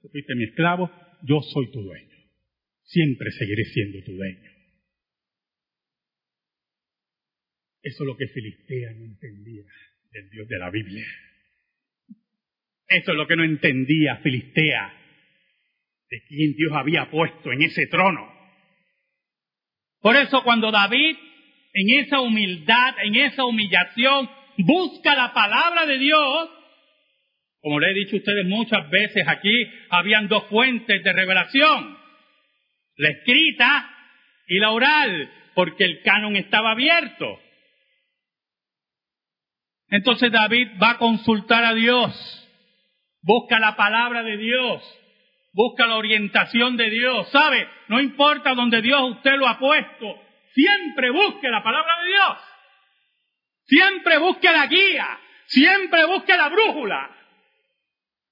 tú 0.01 0.10
fuiste 0.10 0.36
mi 0.36 0.43
esclavo, 0.43 0.91
yo 1.24 1.39
soy 1.39 1.72
tu 1.72 1.81
dueño. 1.81 2.17
Siempre 2.84 3.31
seguiré 3.31 3.63
siendo 3.63 4.03
tu 4.03 4.17
dueño. 4.17 4.51
Eso 7.81 8.03
es 8.03 8.05
lo 8.05 8.17
que 8.17 8.27
Filistea 8.27 8.91
no 8.96 9.05
entendía 9.05 9.63
del 10.12 10.29
Dios 10.29 10.46
de 10.46 10.60
la 10.60 10.69
Biblia. 10.69 11.05
Eso 12.89 13.12
es 13.12 13.17
lo 13.17 13.27
que 13.27 13.38
no 13.38 13.46
entendía 13.46 14.17
Filistea 14.17 14.93
de 16.10 16.24
quién 16.27 16.53
Dios 16.57 16.74
había 16.74 17.10
puesto 17.10 17.53
en 17.53 17.62
ese 17.62 17.88
trono. 17.88 18.29
Por 20.01 20.17
eso 20.17 20.43
cuando 20.43 20.69
David, 20.69 21.15
en 21.72 22.00
esa 22.03 22.19
humildad, 22.19 22.93
en 23.03 23.15
esa 23.15 23.46
humillación, 23.46 24.29
busca 24.57 25.15
la 25.15 25.34
palabra 25.34 25.86
de 25.86 25.98
Dios, 25.98 26.56
como 27.67 27.81
le 27.81 27.91
he 27.91 27.95
dicho 27.95 28.15
a 28.15 28.19
ustedes 28.19 28.45
muchas 28.45 28.89
veces 28.89 29.27
aquí, 29.27 29.69
habían 29.89 30.29
dos 30.29 30.45
fuentes 30.45 31.03
de 31.03 31.12
revelación, 31.12 31.97
la 32.95 33.09
escrita 33.09 33.93
y 34.47 34.57
la 34.57 34.71
oral, 34.71 35.29
porque 35.53 35.83
el 35.83 36.01
canon 36.01 36.38
estaba 36.38 36.71
abierto. 36.71 37.41
Entonces 39.89 40.31
David 40.31 40.79
va 40.81 40.91
a 40.91 40.97
consultar 40.97 41.65
a 41.65 41.74
Dios, 41.74 42.47
busca 43.21 43.59
la 43.59 43.75
palabra 43.75 44.24
de 44.24 44.38
Dios, 44.38 44.81
busca 45.51 45.88
la 45.88 45.97
orientación 45.97 46.77
de 46.77 46.89
Dios. 46.89 47.29
¿Sabe? 47.31 47.67
No 47.89 48.00
importa 48.00 48.53
donde 48.53 48.81
Dios 48.81 49.12
usted 49.12 49.33
lo 49.33 49.45
ha 49.45 49.59
puesto, 49.59 50.21
siempre 50.53 51.09
busque 51.09 51.50
la 51.50 51.62
palabra 51.62 52.01
de 52.01 52.07
Dios. 52.07 52.38
Siempre 53.65 54.19
busque 54.19 54.50
la 54.50 54.67
guía, 54.67 55.19
siempre 55.47 56.05
busque 56.05 56.38
la 56.38 56.47
brújula. 56.47 57.16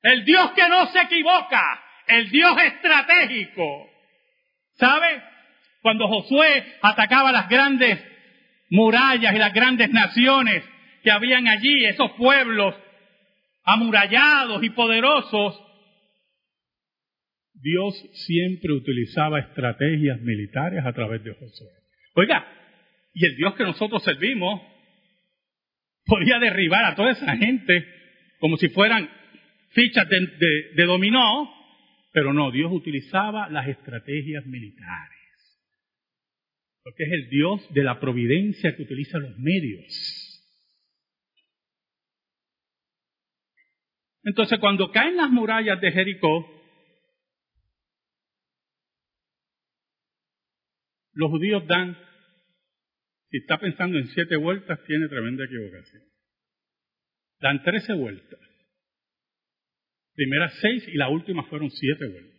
El 0.06 0.24
Dios 0.24 0.52
que 0.52 0.70
no 0.70 0.86
se 0.92 1.02
equivoca, 1.02 1.84
el 2.06 2.30
Dios 2.30 2.56
estratégico. 2.62 3.90
¿Sabe? 4.74 5.20
Cuando 5.82 6.08
Josué 6.08 6.78
atacaba 6.84 7.32
las 7.32 7.50
grandes 7.50 8.00
murallas 8.70 9.34
y 9.34 9.40
las 9.40 9.52
grandes 9.52 9.90
naciones 9.90 10.64
que 11.02 11.10
habían 11.10 11.48
allí, 11.48 11.86
esos 11.86 12.12
pueblos 12.12 12.76
amurallados 13.64 14.64
y 14.64 14.70
poderosos, 14.70 15.60
Dios 17.56 17.96
siempre 18.28 18.74
utilizaba 18.74 19.40
estrategias 19.40 20.22
militares 20.22 20.86
a 20.86 20.94
través 20.94 21.24
de 21.24 21.34
Josué. 21.34 21.72
Oiga, 22.14 22.46
y 23.12 23.26
el 23.26 23.36
Dios 23.38 23.56
que 23.56 23.64
nosotros 23.64 24.04
servimos 24.04 24.62
podía 26.06 26.38
derribar 26.38 26.86
a 26.86 26.94
toda 26.96 27.10
esa 27.10 27.36
gente 27.38 27.88
como 28.40 28.58
si 28.58 28.70
fueran 28.70 29.10
fichas 29.76 30.08
de, 30.10 30.86
dominó, 30.86 31.54
pero 32.12 32.34
no, 32.34 32.50
Dios 32.50 32.72
utilizaba 32.72 33.50
las 33.50 33.68
estrategias 33.68 34.46
militares. 34.46 35.12
Porque 36.82 37.04
es 37.04 37.12
el 37.12 37.30
Dios 37.30 37.74
de 37.74 37.84
la 37.84 38.00
providencia 38.00 38.76
que 38.76 38.84
utiliza 38.84 39.20
los 39.20 39.38
medios. 39.38 40.32
Entonces, 44.24 44.58
cuando 44.60 44.92
caen 44.92 45.18
las 45.18 45.30
murallas 45.30 45.80
de 45.82 45.92
Jericó, 45.92 46.50
los 51.14 51.30
judíos 51.30 51.68
dan, 51.68 51.98
si 53.30 53.38
está 53.38 53.60
pensando 53.60 53.98
en 53.98 54.08
siete 54.08 54.38
vueltas, 54.38 54.80
tiene 54.88 55.08
tremenda 55.10 55.44
equivocación. 55.44 56.04
Dan 57.40 57.62
trece 57.64 57.94
vueltas. 57.94 58.55
Primeras 60.16 60.54
seis 60.62 60.88
y 60.88 60.98
la 60.98 61.10
última 61.10 61.44
fueron 61.44 61.70
siete 61.70 62.08
vueltas. 62.08 62.36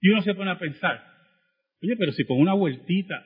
Y 0.00 0.08
uno 0.10 0.22
se 0.22 0.34
pone 0.34 0.50
a 0.50 0.58
pensar, 0.58 1.02
oye, 1.82 1.96
pero 1.96 2.12
si 2.12 2.24
con 2.24 2.38
una 2.38 2.52
vueltita 2.52 3.24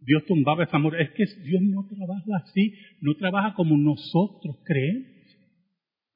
Dios 0.00 0.24
tumbaba 0.26 0.64
esa 0.64 0.78
muralla, 0.78 1.04
es 1.04 1.10
que 1.10 1.40
Dios 1.42 1.62
no 1.62 1.86
trabaja 1.88 2.44
así, 2.44 2.74
no 3.00 3.14
trabaja 3.16 3.54
como 3.54 3.76
nosotros 3.76 4.56
creemos. 4.64 5.08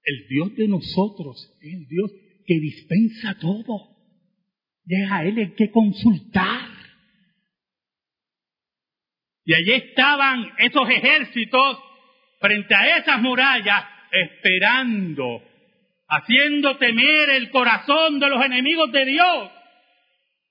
El 0.04 0.28
Dios 0.28 0.56
de 0.56 0.68
nosotros 0.68 1.58
es 1.60 1.74
el 1.74 1.86
Dios 1.86 2.10
que 2.46 2.58
dispensa 2.58 3.38
todo. 3.40 3.96
Y 4.84 5.00
es 5.00 5.10
a 5.10 5.24
Él 5.24 5.38
el 5.38 5.54
que 5.54 5.70
consultar. 5.70 6.70
Y 9.44 9.54
allí 9.54 9.72
estaban 9.72 10.46
esos 10.58 10.88
ejércitos 10.88 11.78
frente 12.42 12.74
a 12.74 12.98
esas 12.98 13.22
murallas 13.22 13.84
esperando 14.10 15.42
haciendo 16.12 16.76
temer 16.76 17.30
el 17.30 17.50
corazón 17.50 18.20
de 18.20 18.28
los 18.28 18.44
enemigos 18.44 18.92
de 18.92 19.04
Dios, 19.06 19.50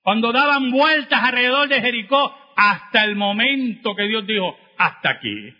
cuando 0.02 0.32
daban 0.32 0.72
vueltas 0.72 1.22
alrededor 1.22 1.68
de 1.68 1.80
Jericó 1.80 2.34
hasta 2.56 3.04
el 3.04 3.14
momento 3.14 3.94
que 3.94 4.08
Dios 4.08 4.26
dijo, 4.26 4.56
hasta 4.76 5.10
aquí. 5.10 5.54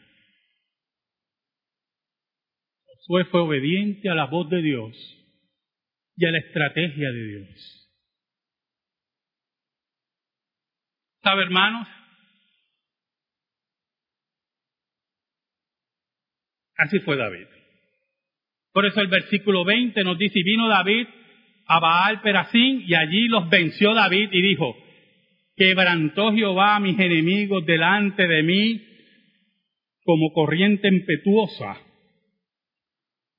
Josué 2.84 3.26
fue 3.26 3.42
obediente 3.42 4.08
a 4.08 4.14
la 4.14 4.26
voz 4.26 4.50
de 4.50 4.60
Dios 4.60 4.92
y 6.16 6.26
a 6.26 6.32
la 6.32 6.38
estrategia 6.38 7.08
de 7.08 7.26
Dios. 7.28 7.90
¿Sabe, 11.22 11.42
hermanos? 11.44 11.86
Así 16.76 16.98
fue 17.00 17.16
David. 17.16 17.46
Por 18.72 18.86
eso 18.86 19.00
el 19.00 19.08
versículo 19.08 19.64
20 19.64 20.02
nos 20.04 20.18
dice, 20.18 20.38
y 20.38 20.42
vino 20.42 20.68
David 20.68 21.06
a 21.66 21.78
Baal 21.78 22.22
Perasín 22.22 22.84
y 22.86 22.94
allí 22.94 23.28
los 23.28 23.48
venció 23.48 23.94
David 23.94 24.30
y 24.32 24.42
dijo, 24.42 24.76
quebrantó 25.56 26.32
Jehová 26.32 26.76
a 26.76 26.80
mis 26.80 26.98
enemigos 26.98 27.64
delante 27.66 28.26
de 28.26 28.42
mí 28.42 28.86
como 30.04 30.32
corriente 30.32 30.88
impetuosa. 30.88 31.76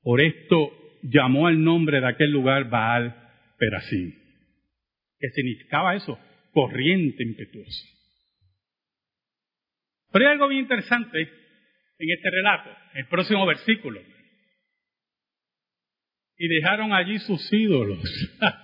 Por 0.02 0.22
esto 0.22 0.72
llamó 1.02 1.48
al 1.48 1.63
nombre 1.63 2.00
de 2.00 2.08
aquel 2.08 2.32
lugar 2.32 2.70
Baal 2.70 3.16
Perasín. 3.58 4.13
¿Qué 5.20 5.30
significaba 5.30 5.96
eso? 5.96 6.18
Corriente 6.52 7.24
impetuosa. 7.24 7.88
Pero 10.12 10.25
hay 10.25 10.34
algo 10.34 10.48
bien 10.48 10.62
interesante 10.62 11.42
en 12.03 12.17
este 12.17 12.29
relato, 12.29 12.69
el 12.95 13.07
próximo 13.07 13.45
versículo. 13.45 14.01
Y 16.38 16.48
dejaron 16.48 16.93
allí 16.93 17.19
sus 17.19 17.51
ídolos. 17.53 18.01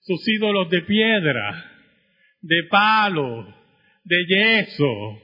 sus 0.00 0.28
ídolos 0.28 0.68
de 0.68 0.82
piedra, 0.82 1.64
de 2.42 2.64
palo, 2.64 3.46
de 4.04 4.26
yeso, 4.26 5.22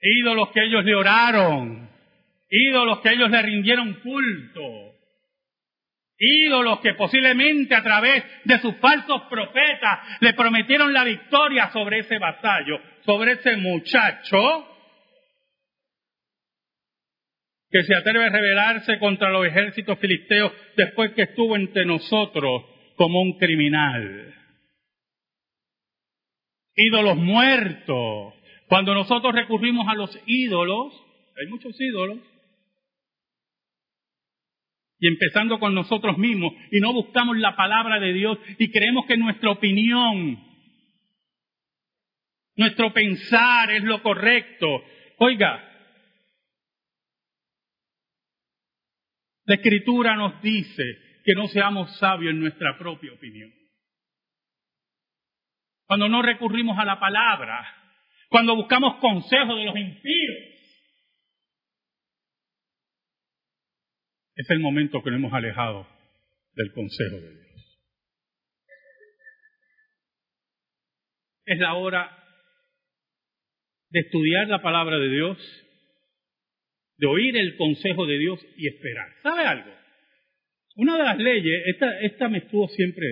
ídolos 0.00 0.50
que 0.52 0.64
ellos 0.64 0.84
le 0.84 0.94
oraron, 0.94 1.90
ídolos 2.48 3.00
que 3.00 3.10
ellos 3.10 3.30
le 3.30 3.42
rindieron 3.42 3.94
culto, 4.00 4.94
ídolos 6.16 6.80
que 6.80 6.94
posiblemente 6.94 7.74
a 7.74 7.82
través 7.82 8.24
de 8.44 8.58
sus 8.60 8.76
falsos 8.76 9.22
profetas 9.28 10.20
le 10.20 10.32
prometieron 10.32 10.92
la 10.92 11.04
victoria 11.04 11.70
sobre 11.70 11.98
ese 11.98 12.18
vasallo, 12.18 12.80
sobre 13.04 13.32
ese 13.32 13.56
muchacho 13.56 14.71
que 17.72 17.82
se 17.84 17.94
atreve 17.94 18.26
a 18.26 18.28
rebelarse 18.28 18.98
contra 18.98 19.30
los 19.30 19.46
ejércitos 19.46 19.98
filisteos 19.98 20.52
después 20.76 21.12
que 21.12 21.22
estuvo 21.22 21.56
entre 21.56 21.86
nosotros 21.86 22.64
como 22.96 23.22
un 23.22 23.38
criminal. 23.38 24.34
Ídolos 26.76 27.16
muertos. 27.16 28.34
Cuando 28.68 28.94
nosotros 28.94 29.34
recurrimos 29.34 29.88
a 29.88 29.94
los 29.94 30.16
ídolos, 30.26 30.92
hay 31.40 31.46
muchos 31.48 31.78
ídolos, 31.80 32.18
y 34.98 35.08
empezando 35.08 35.58
con 35.58 35.74
nosotros 35.74 36.16
mismos, 36.18 36.52
y 36.70 36.78
no 36.78 36.92
buscamos 36.92 37.36
la 37.38 37.56
palabra 37.56 37.98
de 37.98 38.12
Dios 38.12 38.38
y 38.58 38.70
creemos 38.70 39.06
que 39.06 39.16
nuestra 39.16 39.50
opinión, 39.50 40.38
nuestro 42.54 42.92
pensar 42.92 43.70
es 43.72 43.82
lo 43.82 44.02
correcto. 44.02 44.84
Oiga, 45.18 45.71
La 49.52 49.56
escritura 49.56 50.16
nos 50.16 50.40
dice 50.40 50.82
que 51.26 51.34
no 51.34 51.46
seamos 51.48 51.98
sabios 51.98 52.32
en 52.32 52.40
nuestra 52.40 52.78
propia 52.78 53.12
opinión. 53.12 53.52
Cuando 55.86 56.08
no 56.08 56.22
recurrimos 56.22 56.78
a 56.78 56.86
la 56.86 56.98
palabra, 56.98 57.62
cuando 58.30 58.56
buscamos 58.56 58.96
consejos 58.96 59.58
de 59.58 59.64
los 59.66 59.76
impíos, 59.76 60.38
es 64.36 64.48
el 64.48 64.60
momento 64.60 65.02
que 65.02 65.10
nos 65.10 65.18
hemos 65.18 65.34
alejado 65.34 65.86
del 66.54 66.72
consejo 66.72 67.16
de 67.16 67.30
Dios. 67.34 67.78
Es 71.44 71.58
la 71.58 71.74
hora 71.74 72.24
de 73.90 74.00
estudiar 74.00 74.48
la 74.48 74.62
palabra 74.62 74.96
de 74.96 75.10
Dios 75.10 75.36
de 76.96 77.06
oír 77.06 77.36
el 77.36 77.56
consejo 77.56 78.06
de 78.06 78.18
Dios 78.18 78.40
y 78.56 78.68
esperar. 78.68 79.08
¿Sabe 79.22 79.44
algo? 79.44 79.70
Una 80.76 80.96
de 80.96 81.04
las 81.04 81.18
leyes, 81.18 81.62
esta, 81.66 82.00
esta 82.00 82.28
me 82.28 82.38
estuvo 82.38 82.68
siempre 82.68 83.06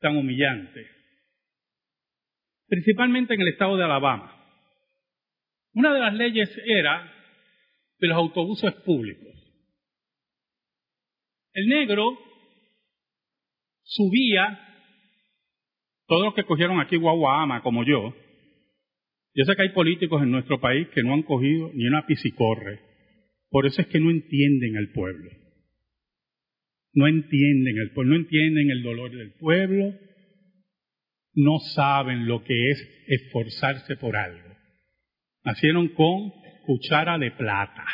tan 0.00 0.16
humillante, 0.16 0.86
principalmente 2.68 3.34
en 3.34 3.40
el 3.40 3.48
estado 3.48 3.76
de 3.76 3.84
Alabama. 3.84 4.30
Una 5.72 5.94
de 5.94 6.00
las 6.00 6.14
leyes 6.14 6.50
era 6.66 7.10
de 7.98 8.08
los 8.08 8.16
autobuses 8.16 8.72
públicos. 8.84 9.32
El 11.54 11.68
negro 11.68 12.18
subía, 13.82 14.60
todos 16.06 16.24
los 16.26 16.34
que 16.34 16.44
cogieron 16.44 16.80
aquí 16.80 16.96
Guaguama 16.96 17.62
como 17.62 17.84
yo, 17.84 18.14
yo 19.34 19.44
sé 19.44 19.56
que 19.56 19.62
hay 19.62 19.68
políticos 19.70 20.22
en 20.22 20.30
nuestro 20.30 20.60
país 20.60 20.88
que 20.88 21.02
no 21.02 21.14
han 21.14 21.22
cogido 21.22 21.70
ni 21.74 21.86
una 21.86 22.06
piscicorre 22.06 22.93
por 23.54 23.66
eso 23.66 23.82
es 23.82 23.86
que 23.86 24.00
no 24.00 24.10
entienden 24.10 24.76
al 24.76 24.90
pueblo. 24.90 25.30
No 26.92 27.06
entienden 27.06 27.78
el 27.78 27.92
pueblo, 27.92 28.14
no 28.14 28.20
entienden 28.20 28.68
el 28.68 28.82
dolor 28.82 29.12
del 29.12 29.32
pueblo, 29.34 29.94
no 31.34 31.60
saben 31.72 32.26
lo 32.26 32.42
que 32.42 32.70
es 32.72 33.04
esforzarse 33.06 33.94
por 33.94 34.16
algo. 34.16 34.56
Nacieron 35.44 35.86
con 35.90 36.32
cuchara 36.66 37.16
de 37.16 37.30
plata 37.30 37.84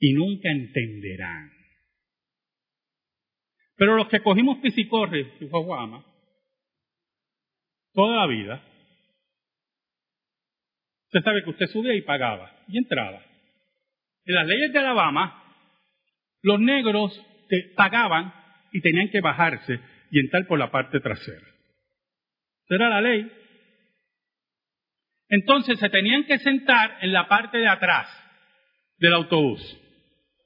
y 0.00 0.12
nunca 0.14 0.50
entenderán. 0.50 1.52
Pero 3.76 3.94
los 3.94 4.08
que 4.08 4.22
cogimos 4.24 4.58
pisicorre 4.58 5.34
y 5.40 5.44
guaguama 5.44 6.04
toda 7.92 8.16
la 8.16 8.26
vida, 8.26 8.64
Usted 11.08 11.22
sabe 11.24 11.42
que 11.42 11.50
usted 11.50 11.66
subía 11.68 11.94
y 11.94 12.02
pagaba 12.02 12.52
y 12.68 12.76
entraba. 12.76 13.20
En 14.26 14.34
las 14.34 14.46
leyes 14.46 14.72
de 14.72 14.78
Alabama, 14.78 15.42
los 16.42 16.60
negros 16.60 17.18
pagaban 17.76 18.32
y 18.72 18.80
tenían 18.82 19.08
que 19.08 19.22
bajarse 19.22 19.80
y 20.10 20.20
entrar 20.20 20.46
por 20.46 20.58
la 20.58 20.70
parte 20.70 21.00
trasera. 21.00 21.46
Era 22.68 22.90
la 22.90 23.00
ley. 23.00 23.32
Entonces 25.30 25.78
se 25.78 25.88
tenían 25.88 26.24
que 26.24 26.38
sentar 26.38 26.98
en 27.00 27.12
la 27.12 27.26
parte 27.26 27.56
de 27.56 27.68
atrás 27.68 28.06
del 28.98 29.14
autobús. 29.14 29.80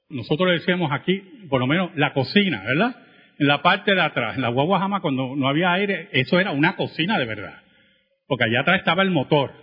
Nosotros 0.09 0.51
decíamos 0.51 0.91
aquí, 0.93 1.19
por 1.49 1.59
lo 1.59 1.67
menos, 1.67 1.91
la 1.95 2.13
cocina, 2.13 2.63
¿verdad? 2.63 2.95
En 3.37 3.47
la 3.47 3.61
parte 3.61 3.93
de 3.93 4.01
atrás. 4.01 4.35
En 4.35 4.43
la 4.43 4.49
guaguajama, 4.49 5.01
cuando 5.01 5.35
no 5.35 5.47
había 5.49 5.73
aire, 5.73 6.07
eso 6.13 6.39
era 6.39 6.51
una 6.51 6.77
cocina 6.77 7.19
de 7.19 7.25
verdad. 7.25 7.61
Porque 8.27 8.45
allá 8.45 8.61
atrás 8.61 8.79
estaba 8.79 9.03
el 9.03 9.11
motor. 9.11 9.62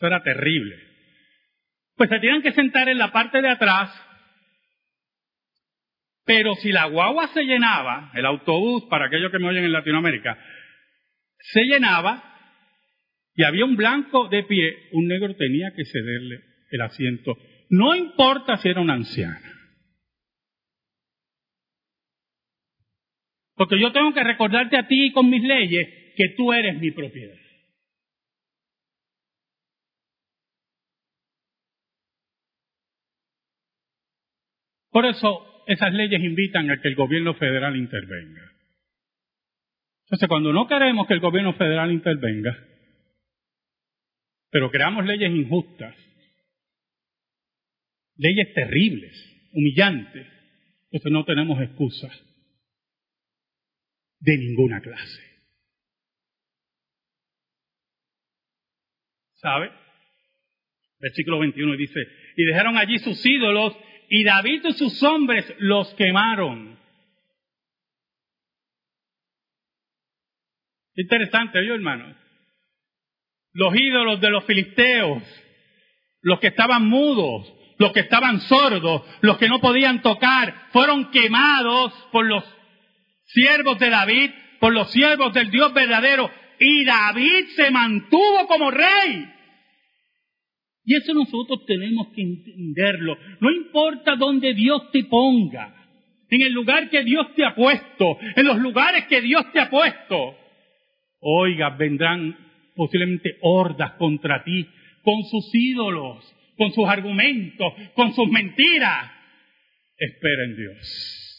Eso 0.00 0.06
era 0.06 0.22
terrible. 0.22 0.76
Pues 1.94 2.08
se 2.08 2.18
tenían 2.20 2.40
que 2.40 2.52
sentar 2.52 2.88
en 2.88 2.96
la 2.96 3.12
parte 3.12 3.42
de 3.42 3.50
atrás, 3.50 3.90
pero 6.24 6.54
si 6.54 6.72
la 6.72 6.86
guagua 6.86 7.28
se 7.34 7.42
llenaba, 7.42 8.10
el 8.14 8.24
autobús, 8.24 8.84
para 8.88 9.06
aquellos 9.06 9.30
que 9.30 9.38
me 9.38 9.48
oyen 9.48 9.64
en 9.64 9.72
Latinoamérica, 9.72 10.38
se 11.40 11.64
llenaba, 11.64 12.24
y 13.34 13.44
había 13.44 13.66
un 13.66 13.76
blanco 13.76 14.28
de 14.28 14.42
pie, 14.44 14.88
un 14.92 15.06
negro 15.06 15.36
tenía 15.36 15.70
que 15.76 15.84
cederle 15.84 16.44
el 16.70 16.80
asiento. 16.80 17.36
No 17.68 17.94
importa 17.94 18.56
si 18.56 18.70
era 18.70 18.80
una 18.80 18.94
anciana. 18.94 19.52
Porque 23.54 23.78
yo 23.78 23.92
tengo 23.92 24.14
que 24.14 24.24
recordarte 24.24 24.78
a 24.78 24.88
ti 24.88 25.12
con 25.12 25.28
mis 25.28 25.42
leyes 25.42 26.14
que 26.16 26.30
tú 26.38 26.54
eres 26.54 26.78
mi 26.80 26.90
propiedad. 26.90 27.39
Por 34.90 35.06
eso 35.06 35.62
esas 35.66 35.92
leyes 35.92 36.20
invitan 36.20 36.70
a 36.70 36.80
que 36.80 36.88
el 36.88 36.96
gobierno 36.96 37.34
federal 37.34 37.76
intervenga. 37.76 38.52
Entonces, 40.04 40.28
cuando 40.28 40.52
no 40.52 40.66
queremos 40.66 41.06
que 41.06 41.14
el 41.14 41.20
gobierno 41.20 41.54
federal 41.54 41.92
intervenga, 41.92 42.56
pero 44.50 44.70
creamos 44.70 45.06
leyes 45.06 45.30
injustas, 45.30 45.94
leyes 48.16 48.52
terribles, 48.52 49.48
humillantes, 49.52 50.26
entonces 50.90 51.12
no 51.12 51.24
tenemos 51.24 51.62
excusas 51.62 52.12
de 54.18 54.36
ninguna 54.36 54.80
clase. 54.80 55.22
¿Sabe? 59.34 59.70
Versículo 60.98 61.38
21 61.38 61.76
dice, 61.76 62.00
y 62.36 62.44
dejaron 62.44 62.76
allí 62.76 62.98
sus 62.98 63.24
ídolos 63.24 63.74
y 64.10 64.24
David 64.24 64.62
y 64.64 64.72
sus 64.72 65.00
hombres 65.04 65.46
los 65.58 65.94
quemaron. 65.94 66.76
Interesante, 70.96 71.60
¿vio 71.60 71.76
hermano? 71.76 72.16
Los 73.52 73.72
ídolos 73.74 74.20
de 74.20 74.30
los 74.30 74.44
filisteos, 74.44 75.22
los 76.22 76.40
que 76.40 76.48
estaban 76.48 76.88
mudos, 76.88 77.54
los 77.78 77.92
que 77.92 78.00
estaban 78.00 78.40
sordos, 78.40 79.02
los 79.20 79.38
que 79.38 79.48
no 79.48 79.60
podían 79.60 80.02
tocar, 80.02 80.66
fueron 80.72 81.12
quemados 81.12 81.92
por 82.10 82.26
los 82.26 82.44
siervos 83.26 83.78
de 83.78 83.90
David, 83.90 84.30
por 84.58 84.72
los 84.74 84.90
siervos 84.90 85.32
del 85.32 85.52
Dios 85.52 85.72
verdadero, 85.72 86.28
y 86.58 86.84
David 86.84 87.46
se 87.54 87.70
mantuvo 87.70 88.48
como 88.48 88.72
rey. 88.72 89.32
Y 90.84 90.96
eso 90.96 91.12
nosotros 91.14 91.64
tenemos 91.66 92.08
que 92.14 92.22
entenderlo. 92.22 93.16
No 93.40 93.50
importa 93.50 94.16
dónde 94.16 94.54
Dios 94.54 94.90
te 94.92 95.04
ponga, 95.04 95.76
en 96.30 96.42
el 96.42 96.52
lugar 96.52 96.88
que 96.88 97.02
Dios 97.02 97.34
te 97.34 97.44
ha 97.44 97.54
puesto, 97.54 98.18
en 98.36 98.46
los 98.46 98.58
lugares 98.58 99.06
que 99.06 99.20
Dios 99.20 99.50
te 99.52 99.60
ha 99.60 99.68
puesto. 99.68 100.36
Oiga, 101.20 101.70
vendrán 101.70 102.36
posiblemente 102.74 103.36
hordas 103.42 103.92
contra 103.98 104.42
ti, 104.44 104.66
con 105.02 105.22
sus 105.24 105.50
ídolos, 105.54 106.24
con 106.56 106.72
sus 106.72 106.86
argumentos, 106.86 107.72
con 107.94 108.14
sus 108.14 108.28
mentiras. 108.28 109.10
Espera 109.98 110.44
en 110.44 110.56
Dios. 110.56 111.30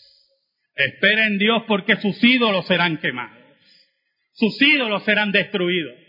Espera 0.75 1.27
en 1.27 1.37
Dios 1.37 1.63
porque 1.67 1.95
sus 1.97 2.23
ídolos 2.23 2.67
serán 2.67 2.97
quemados. 2.97 3.37
Sus 4.33 4.61
ídolos 4.61 5.03
serán 5.03 5.31
destruidos. 5.31 6.00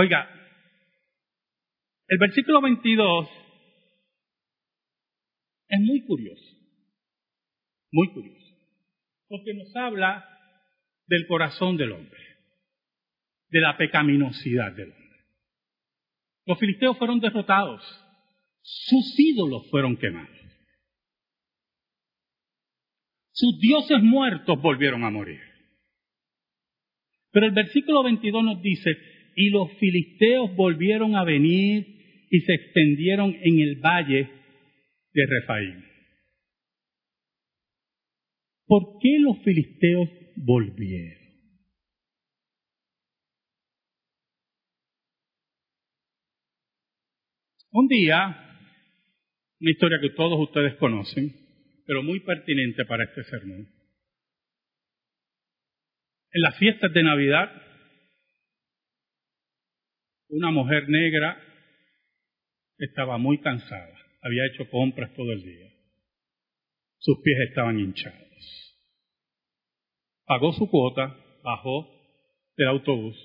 Oiga, 0.00 0.30
el 2.06 2.18
versículo 2.18 2.60
22 2.60 3.28
es 5.70 5.80
muy 5.80 6.04
curioso, 6.06 6.56
muy 7.90 8.12
curioso, 8.12 8.54
porque 9.26 9.54
nos 9.54 9.74
habla 9.74 10.24
del 11.08 11.26
corazón 11.26 11.76
del 11.76 11.90
hombre, 11.90 12.20
de 13.48 13.60
la 13.60 13.76
pecaminosidad 13.76 14.70
del 14.70 14.92
hombre. 14.92 15.18
Los 16.46 16.60
filisteos 16.60 16.96
fueron 16.96 17.18
derrotados, 17.18 17.82
sus 18.62 19.18
ídolos 19.18 19.68
fueron 19.68 19.96
quemados, 19.96 20.38
sus 23.32 23.58
dioses 23.58 24.00
muertos 24.04 24.62
volvieron 24.62 25.02
a 25.02 25.10
morir. 25.10 25.40
Pero 27.32 27.46
el 27.46 27.52
versículo 27.52 28.04
22 28.04 28.44
nos 28.44 28.62
dice, 28.62 29.17
y 29.40 29.50
los 29.50 29.72
filisteos 29.78 30.52
volvieron 30.56 31.14
a 31.14 31.22
venir 31.22 32.26
y 32.28 32.40
se 32.40 32.54
extendieron 32.54 33.36
en 33.40 33.60
el 33.60 33.76
valle 33.76 34.28
de 35.12 35.26
Refaín. 35.26 35.84
¿Por 38.66 38.98
qué 39.00 39.16
los 39.20 39.38
filisteos 39.44 40.08
volvieron? 40.34 41.22
Un 47.70 47.86
día, 47.86 48.16
una 49.60 49.70
historia 49.70 49.98
que 50.02 50.16
todos 50.16 50.48
ustedes 50.48 50.74
conocen, 50.78 51.32
pero 51.86 52.02
muy 52.02 52.18
pertinente 52.24 52.84
para 52.86 53.04
este 53.04 53.22
sermón. 53.22 53.68
En 56.32 56.42
las 56.42 56.58
fiestas 56.58 56.92
de 56.92 57.04
Navidad, 57.04 57.67
una 60.28 60.50
mujer 60.50 60.88
negra 60.88 61.40
estaba 62.78 63.18
muy 63.18 63.38
cansada, 63.40 63.98
había 64.22 64.46
hecho 64.46 64.68
compras 64.70 65.12
todo 65.14 65.32
el 65.32 65.42
día. 65.42 65.72
Sus 66.98 67.18
pies 67.22 67.38
estaban 67.48 67.78
hinchados. 67.78 68.24
Pagó 70.24 70.52
su 70.52 70.68
cuota, 70.68 71.16
bajó 71.42 71.88
del 72.56 72.68
autobús, 72.68 73.16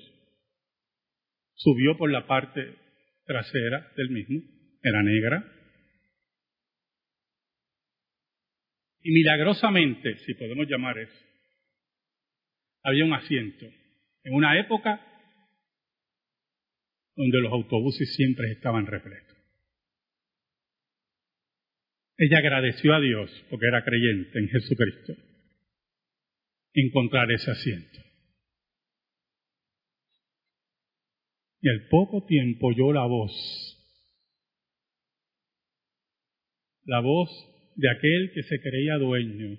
subió 1.54 1.96
por 1.96 2.10
la 2.10 2.26
parte 2.26 2.76
trasera 3.26 3.92
del 3.96 4.10
mismo, 4.10 4.40
era 4.82 5.02
negra, 5.02 5.44
y 9.04 9.10
milagrosamente, 9.10 10.16
si 10.24 10.32
podemos 10.34 10.66
llamar 10.66 10.98
eso, 10.98 11.24
había 12.82 13.04
un 13.04 13.12
asiento. 13.12 13.66
En 14.22 14.34
una 14.34 14.58
época 14.58 14.98
donde 17.16 17.40
los 17.40 17.52
autobuses 17.52 18.14
siempre 18.14 18.50
estaban 18.52 18.86
repletos. 18.86 19.36
Ella 22.16 22.38
agradeció 22.38 22.94
a 22.94 23.00
Dios, 23.00 23.30
porque 23.50 23.66
era 23.66 23.84
creyente 23.84 24.38
en 24.38 24.48
Jesucristo, 24.48 25.14
encontrar 26.72 27.30
ese 27.32 27.50
asiento. 27.50 28.00
Y 31.60 31.68
al 31.68 31.88
poco 31.88 32.24
tiempo 32.26 32.68
oyó 32.68 32.92
la 32.92 33.06
voz, 33.06 33.32
la 36.84 37.00
voz 37.00 37.30
de 37.74 37.90
aquel 37.90 38.30
que 38.32 38.42
se 38.42 38.60
creía 38.60 38.96
dueño, 38.96 39.58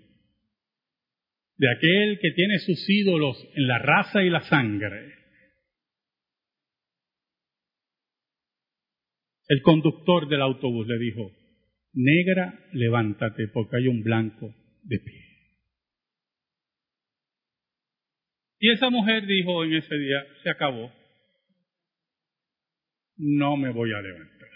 de 1.57 1.71
aquel 1.71 2.19
que 2.19 2.31
tiene 2.31 2.59
sus 2.59 2.89
ídolos 2.89 3.37
en 3.55 3.67
la 3.67 3.79
raza 3.79 4.23
y 4.23 4.29
la 4.29 4.41
sangre, 4.41 5.24
El 9.47 9.61
conductor 9.61 10.27
del 10.27 10.41
autobús 10.41 10.87
le 10.87 10.97
dijo, 10.97 11.31
negra, 11.93 12.67
levántate 12.73 13.47
porque 13.47 13.77
hay 13.77 13.87
un 13.87 14.03
blanco 14.03 14.53
de 14.83 14.99
pie. 14.99 15.25
Y 18.59 18.71
esa 18.71 18.89
mujer 18.89 19.27
dijo 19.27 19.63
en 19.63 19.73
ese 19.73 19.95
día, 19.95 20.23
se 20.43 20.49
acabó, 20.49 20.91
no 23.17 23.57
me 23.57 23.71
voy 23.71 23.93
a 23.93 24.01
levantar. 24.01 24.49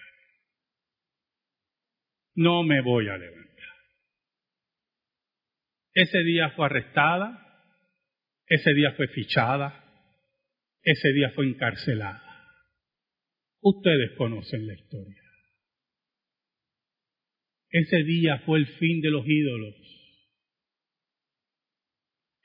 No 2.35 2.63
me 2.63 2.81
voy 2.81 3.09
a 3.09 3.17
levantar. 3.17 3.39
Ese 5.93 6.23
día 6.23 6.51
fue 6.51 6.65
arrestada, 6.65 7.45
ese 8.47 8.73
día 8.73 8.93
fue 8.93 9.07
fichada, 9.09 9.83
ese 10.81 11.11
día 11.13 11.31
fue 11.35 11.47
encarcelada. 11.47 12.28
Ustedes 13.61 14.11
conocen 14.17 14.67
la 14.67 14.73
historia. 14.73 15.23
Ese 17.69 18.03
día 18.03 18.39
fue 18.45 18.59
el 18.59 18.67
fin 18.67 19.01
de 19.01 19.09
los 19.09 19.25
ídolos. 19.27 19.75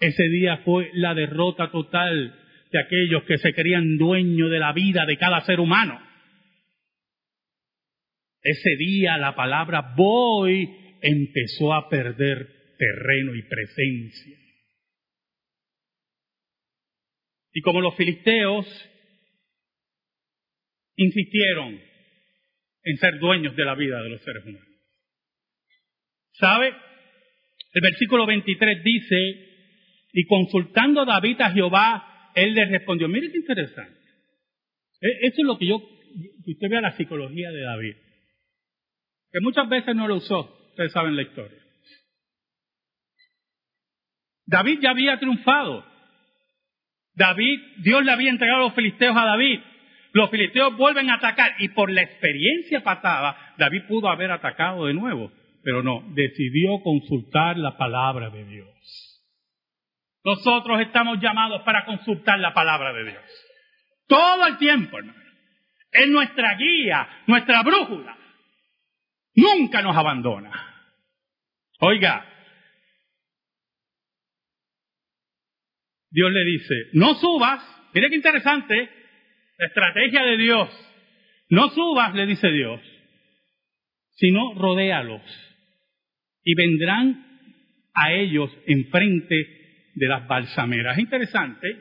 Ese 0.00 0.24
día 0.28 0.58
fue 0.64 0.90
la 0.94 1.14
derrota 1.14 1.70
total 1.70 2.38
de 2.70 2.78
aquellos 2.78 3.22
que 3.24 3.38
se 3.38 3.54
creían 3.54 3.96
dueños 3.96 4.50
de 4.50 4.58
la 4.58 4.72
vida 4.72 5.06
de 5.06 5.16
cada 5.16 5.40
ser 5.46 5.60
humano. 5.60 6.00
Ese 8.42 8.76
día 8.76 9.16
la 9.16 9.34
palabra 9.34 9.94
voy 9.96 10.68
empezó 11.00 11.72
a 11.72 11.88
perder 11.88 12.76
terreno 12.76 13.34
y 13.34 13.42
presencia. 13.42 14.38
Y 17.52 17.60
como 17.62 17.80
los 17.80 17.96
filisteos 17.96 18.66
insistieron 20.96 21.80
en 22.84 22.96
ser 22.98 23.18
dueños 23.18 23.56
de 23.56 23.64
la 23.64 23.74
vida 23.74 24.02
de 24.02 24.10
los 24.10 24.22
seres 24.22 24.44
humanos. 24.44 24.68
¿Sabe? 26.32 26.74
El 27.72 27.82
versículo 27.82 28.26
23 28.26 28.84
dice 28.84 29.48
Y 30.12 30.26
consultando 30.26 31.04
David 31.04 31.40
a 31.40 31.50
Jehová, 31.50 32.30
él 32.34 32.54
le 32.54 32.66
respondió, 32.66 33.08
mire 33.08 33.30
qué 33.30 33.38
interesante. 33.38 33.98
E, 35.00 35.26
eso 35.26 35.36
es 35.38 35.44
lo 35.44 35.58
que 35.58 35.66
yo, 35.66 35.76
usted 35.76 36.68
vea 36.68 36.80
la 36.80 36.96
psicología 36.96 37.50
de 37.50 37.62
David. 37.62 37.96
Que 39.32 39.40
muchas 39.40 39.68
veces 39.68 39.94
no 39.96 40.06
lo 40.06 40.16
usó, 40.16 40.68
ustedes 40.70 40.92
saben 40.92 41.16
la 41.16 41.22
historia. 41.22 41.58
David 44.46 44.80
ya 44.82 44.90
había 44.90 45.18
triunfado. 45.18 45.84
David, 47.14 47.60
Dios 47.78 48.04
le 48.04 48.12
había 48.12 48.30
entregado 48.30 48.62
a 48.62 48.64
los 48.66 48.74
filisteos 48.74 49.16
a 49.16 49.24
David. 49.24 49.60
Los 50.14 50.30
filisteos 50.30 50.76
vuelven 50.76 51.10
a 51.10 51.14
atacar 51.14 51.56
y 51.58 51.70
por 51.70 51.90
la 51.90 52.02
experiencia 52.02 52.84
pasada, 52.84 53.36
David 53.58 53.82
pudo 53.88 54.08
haber 54.08 54.30
atacado 54.30 54.86
de 54.86 54.94
nuevo, 54.94 55.32
pero 55.64 55.82
no, 55.82 56.04
decidió 56.14 56.80
consultar 56.84 57.58
la 57.58 57.76
palabra 57.76 58.30
de 58.30 58.44
Dios. 58.44 58.68
Nosotros 60.24 60.80
estamos 60.82 61.18
llamados 61.20 61.62
para 61.62 61.84
consultar 61.84 62.38
la 62.38 62.54
palabra 62.54 62.92
de 62.92 63.10
Dios. 63.10 63.24
Todo 64.06 64.46
el 64.46 64.56
tiempo, 64.58 64.96
hermano. 64.96 65.18
Es 65.90 66.08
nuestra 66.08 66.54
guía, 66.54 67.08
nuestra 67.26 67.64
brújula. 67.64 68.16
Nunca 69.34 69.82
nos 69.82 69.96
abandona. 69.96 70.52
Oiga, 71.80 72.24
Dios 76.08 76.30
le 76.30 76.44
dice, 76.44 76.74
no 76.92 77.14
subas, 77.16 77.60
mire 77.92 78.10
qué 78.10 78.14
interesante, 78.14 79.03
la 79.58 79.66
estrategia 79.66 80.22
de 80.22 80.36
Dios, 80.36 80.68
no 81.50 81.68
subas, 81.70 82.14
le 82.14 82.26
dice 82.26 82.50
Dios, 82.50 82.80
sino 84.16 84.54
rodéalos 84.54 85.22
y 86.42 86.54
vendrán 86.54 87.38
a 87.94 88.12
ellos 88.12 88.50
enfrente 88.66 89.34
de 89.94 90.08
las 90.08 90.26
balsameras. 90.26 90.96
Es 90.96 91.04
interesante, 91.04 91.80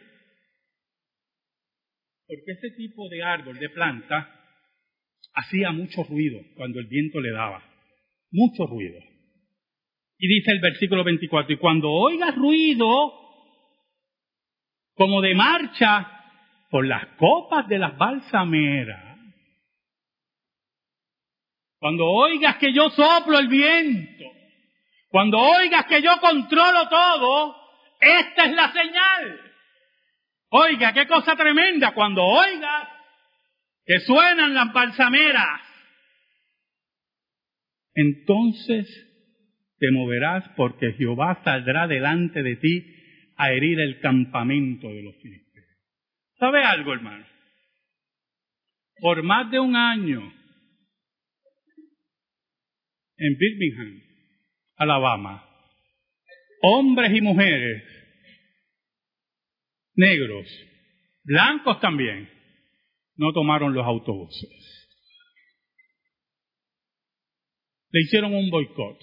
porque 2.28 2.52
ese 2.52 2.72
tipo 2.78 3.10
de 3.10 3.24
árbol, 3.24 3.60
de 3.60 3.70
planta, 3.70 4.30
hacía 5.34 5.72
mucho 5.72 6.04
ruido 6.04 6.40
cuando 6.56 6.80
el 6.80 6.88
viento 6.88 7.20
le 7.20 7.32
daba, 7.32 7.64
mucho 8.32 8.68
ruido. 8.68 9.00
Y 10.18 10.28
dice 10.28 10.52
el 10.52 10.60
versículo 10.60 11.04
24, 11.04 11.54
y 11.54 11.58
cuando 11.58 11.92
oigas 11.92 12.36
ruido, 12.36 13.14
como 14.96 15.22
de 15.22 15.34
marcha 15.34 16.13
por 16.74 16.88
las 16.88 17.06
copas 17.18 17.68
de 17.68 17.78
las 17.78 17.96
balsameras. 18.00 19.20
Cuando 21.78 22.04
oigas 22.04 22.58
que 22.58 22.74
yo 22.74 22.90
soplo 22.90 23.38
el 23.38 23.48
viento, 23.48 24.24
cuando 25.10 25.38
oigas 25.38 25.86
que 25.86 26.02
yo 26.02 26.20
controlo 26.20 26.90
todo, 26.90 27.56
esta 28.02 28.46
es 28.46 28.56
la 28.56 28.72
señal. 28.72 29.40
Oiga, 30.50 30.94
qué 30.94 31.06
cosa 31.06 31.36
tremenda, 31.36 31.94
cuando 31.94 32.24
oigas 32.24 32.88
que 33.86 34.00
suenan 34.00 34.56
las 34.56 34.74
balsameras, 34.74 35.62
entonces 37.94 38.88
te 39.78 39.92
moverás 39.92 40.50
porque 40.56 40.94
Jehová 40.94 41.40
saldrá 41.44 41.86
delante 41.86 42.42
de 42.42 42.56
ti 42.56 42.84
a 43.38 43.52
herir 43.52 43.80
el 43.80 44.00
campamento 44.00 44.88
de 44.88 45.04
los 45.04 45.16
filisteos. 45.18 45.43
¿Sabe 46.44 46.62
algo, 46.62 46.92
hermano? 46.92 47.26
Por 49.00 49.24
más 49.24 49.50
de 49.50 49.62
un 49.62 49.78
año, 49.78 50.20
en 53.16 53.38
Birmingham, 53.38 54.02
Alabama, 54.76 55.50
hombres 56.62 57.16
y 57.16 57.22
mujeres, 57.22 57.84
negros, 59.96 60.46
blancos 61.24 61.80
también, 61.80 62.30
no 63.16 63.32
tomaron 63.32 63.74
los 63.74 63.86
autobuses. 63.86 64.50
Le 67.92 68.02
hicieron 68.02 68.34
un 68.34 68.50
boicot. 68.50 69.00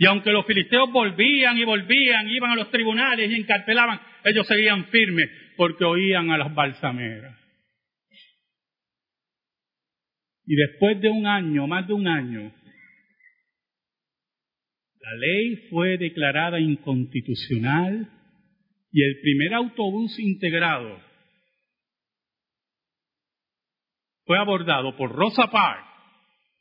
Y 0.00 0.06
aunque 0.06 0.32
los 0.32 0.46
filisteos 0.46 0.90
volvían 0.90 1.58
y 1.58 1.64
volvían, 1.64 2.26
iban 2.30 2.52
a 2.52 2.56
los 2.56 2.70
tribunales 2.70 3.30
y 3.30 3.34
encarcelaban, 3.34 4.00
ellos 4.24 4.46
seguían 4.46 4.86
firmes 4.86 5.28
porque 5.58 5.84
oían 5.84 6.30
a 6.30 6.38
las 6.38 6.54
balsameras. 6.54 7.38
Y 10.46 10.56
después 10.56 11.02
de 11.02 11.10
un 11.10 11.26
año, 11.26 11.66
más 11.66 11.86
de 11.86 11.92
un 11.92 12.08
año, 12.08 12.50
la 15.00 15.14
ley 15.18 15.68
fue 15.68 15.98
declarada 15.98 16.58
inconstitucional 16.58 18.10
y 18.90 19.02
el 19.02 19.20
primer 19.20 19.52
autobús 19.52 20.18
integrado 20.18 20.98
fue 24.24 24.38
abordado 24.38 24.96
por 24.96 25.12
Rosa 25.12 25.50
Parks 25.50 25.86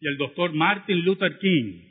y 0.01 0.09
el 0.09 0.17
doctor 0.17 0.53
Martin 0.53 1.05
Luther 1.05 1.39
King 1.39 1.88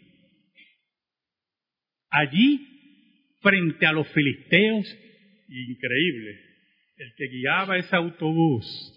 Allí, 2.11 3.35
frente 3.41 3.87
a 3.87 3.93
los 3.93 4.09
filisteos, 4.13 4.87
increíble, 5.49 6.41
el 6.97 7.15
que 7.17 7.29
guiaba 7.29 7.79
ese 7.79 7.95
autobús 7.97 8.95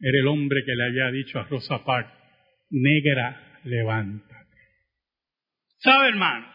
era 0.00 0.18
el 0.18 0.26
hombre 0.26 0.62
que 0.64 0.74
le 0.74 0.84
había 0.84 1.10
dicho 1.10 1.38
a 1.38 1.44
Rosa 1.44 1.84
Parks, 1.84 2.12
negra, 2.70 3.60
levántate. 3.64 4.56
¿Sabe, 5.78 6.08
hermano? 6.08 6.46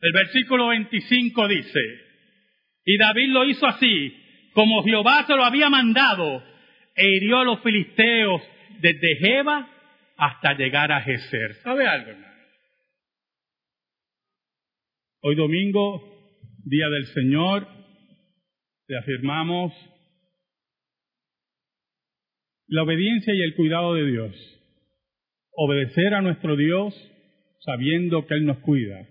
El 0.00 0.12
versículo 0.12 0.68
25 0.68 1.48
dice, 1.48 1.80
y 2.84 2.96
David 2.98 3.30
lo 3.30 3.44
hizo 3.44 3.66
así, 3.66 4.14
como 4.52 4.84
Jehová 4.84 5.24
se 5.26 5.34
lo 5.34 5.44
había 5.44 5.68
mandado, 5.68 6.42
e 6.94 7.16
hirió 7.16 7.38
a 7.38 7.44
los 7.44 7.62
filisteos 7.62 8.42
desde 8.80 9.16
Jeba 9.16 9.68
hasta 10.16 10.54
llegar 10.54 10.92
a 10.92 11.00
Geser. 11.00 11.54
¿Sabe 11.62 11.86
algo, 11.86 12.10
hermano? 12.10 12.27
Hoy 15.20 15.34
domingo, 15.34 16.00
día 16.64 16.88
del 16.90 17.04
Señor, 17.06 17.66
te 18.86 18.96
afirmamos 18.96 19.72
la 22.68 22.84
obediencia 22.84 23.34
y 23.34 23.42
el 23.42 23.56
cuidado 23.56 23.94
de 23.94 24.06
Dios. 24.06 24.36
Obedecer 25.50 26.14
a 26.14 26.22
nuestro 26.22 26.54
Dios 26.54 26.94
sabiendo 27.62 28.28
que 28.28 28.34
Él 28.34 28.46
nos 28.46 28.58
cuida. 28.58 29.08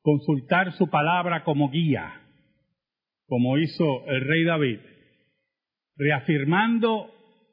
Consultar 0.00 0.72
su 0.78 0.88
palabra 0.88 1.44
como 1.44 1.70
guía, 1.70 2.22
como 3.26 3.58
hizo 3.58 4.06
el 4.06 4.22
rey 4.22 4.44
David, 4.44 4.78
reafirmando 5.96 7.10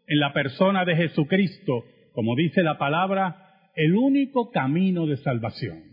en 0.07 0.19
la 0.19 0.31
persona 0.31 0.85
de 0.85 0.95
Jesucristo, 0.95 1.83
como 2.13 2.37
dice 2.37 2.63
la 2.63 2.77
palabra, 2.77 3.71
el 3.75 3.93
único 3.93 4.51
camino 4.51 5.05
de 5.05 5.17
salvación. 5.17 5.92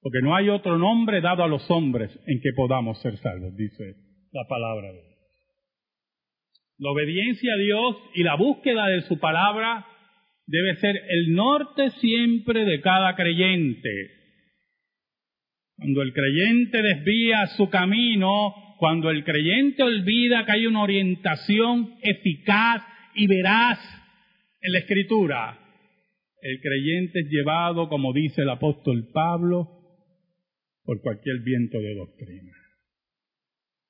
Porque 0.00 0.20
no 0.22 0.34
hay 0.34 0.48
otro 0.48 0.78
nombre 0.78 1.20
dado 1.20 1.42
a 1.42 1.48
los 1.48 1.68
hombres 1.70 2.10
en 2.26 2.40
que 2.40 2.50
podamos 2.54 3.00
ser 3.02 3.16
salvos, 3.18 3.56
dice 3.56 3.96
la 4.32 4.46
palabra 4.48 4.88
de 4.88 5.02
Dios. 5.02 5.08
La 6.78 6.90
obediencia 6.90 7.54
a 7.54 7.56
Dios 7.56 7.96
y 8.14 8.22
la 8.22 8.36
búsqueda 8.36 8.86
de 8.86 9.02
su 9.02 9.18
palabra 9.18 9.84
debe 10.46 10.76
ser 10.76 10.96
el 11.08 11.34
norte 11.34 11.90
siempre 12.00 12.64
de 12.64 12.80
cada 12.80 13.16
creyente. 13.16 13.90
Cuando 15.76 16.02
el 16.02 16.12
creyente 16.12 16.80
desvía 16.80 17.46
su 17.56 17.68
camino, 17.68 18.54
cuando 18.78 19.10
el 19.10 19.24
creyente 19.24 19.82
olvida 19.82 20.44
que 20.44 20.52
hay 20.52 20.66
una 20.66 20.82
orientación 20.82 21.94
eficaz 22.02 22.82
y 23.14 23.26
veraz 23.26 23.78
en 24.60 24.72
la 24.72 24.78
escritura, 24.78 25.58
el 26.40 26.60
creyente 26.60 27.20
es 27.20 27.28
llevado, 27.28 27.88
como 27.88 28.12
dice 28.12 28.42
el 28.42 28.50
apóstol 28.50 29.08
Pablo, 29.12 29.77
por 30.88 31.02
cualquier 31.02 31.40
viento 31.40 31.78
de 31.80 31.94
doctrina. 31.96 32.56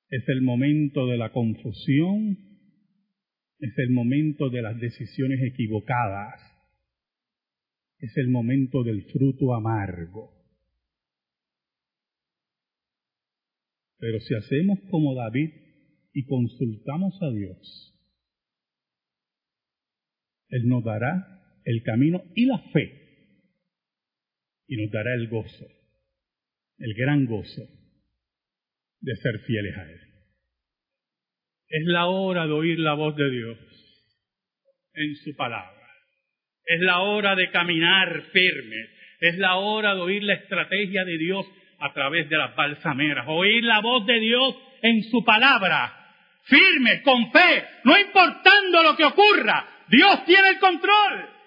Es 0.09 0.27
el 0.27 0.41
momento 0.41 1.07
de 1.07 1.15
la 1.15 1.31
confusión, 1.31 2.37
es 3.57 3.73
el 3.77 3.91
momento 3.91 4.49
de 4.49 4.61
las 4.61 4.77
decisiones 4.81 5.39
equivocadas, 5.41 6.41
es 7.99 8.11
el 8.17 8.27
momento 8.27 8.83
del 8.83 9.05
fruto 9.13 9.53
amargo. 9.53 10.33
Pero 13.99 14.19
si 14.19 14.35
hacemos 14.35 14.79
como 14.91 15.15
David 15.15 15.51
y 16.11 16.25
consultamos 16.25 17.17
a 17.21 17.31
Dios, 17.31 17.95
Él 20.49 20.67
nos 20.67 20.83
dará 20.83 21.61
el 21.63 21.81
camino 21.83 22.21
y 22.35 22.45
la 22.45 22.59
fe 22.73 22.91
y 24.67 24.75
nos 24.75 24.91
dará 24.91 25.13
el 25.15 25.29
gozo 25.29 25.79
el 26.79 26.93
gran 26.93 27.25
gozo 27.25 27.61
de 29.01 29.15
ser 29.15 29.39
fieles 29.45 29.77
a 29.77 29.83
Él. 29.83 29.99
Es 31.67 31.85
la 31.85 32.07
hora 32.07 32.47
de 32.47 32.53
oír 32.53 32.79
la 32.79 32.93
voz 32.93 33.15
de 33.15 33.29
Dios 33.29 33.57
en 34.93 35.15
su 35.17 35.35
palabra. 35.35 35.87
Es 36.65 36.81
la 36.81 36.99
hora 36.99 37.35
de 37.35 37.49
caminar 37.51 38.23
firmes, 38.31 38.89
Es 39.21 39.37
la 39.37 39.55
hora 39.55 39.95
de 39.95 40.01
oír 40.01 40.23
la 40.23 40.35
estrategia 40.35 41.03
de 41.03 41.17
Dios 41.17 41.45
a 41.79 41.93
través 41.93 42.29
de 42.29 42.37
las 42.37 42.55
balsameras, 42.55 43.25
oír 43.27 43.63
la 43.63 43.81
voz 43.81 44.05
de 44.05 44.19
Dios 44.19 44.55
en 44.81 45.03
su 45.03 45.23
palabra, 45.25 45.93
firme, 46.43 47.01
con 47.03 47.31
fe, 47.31 47.65
no 47.83 47.99
importando 47.99 48.83
lo 48.83 48.95
que 48.95 49.03
ocurra, 49.03 49.67
Dios 49.89 50.25
tiene 50.25 50.49
el 50.49 50.59
control. 50.59 51.38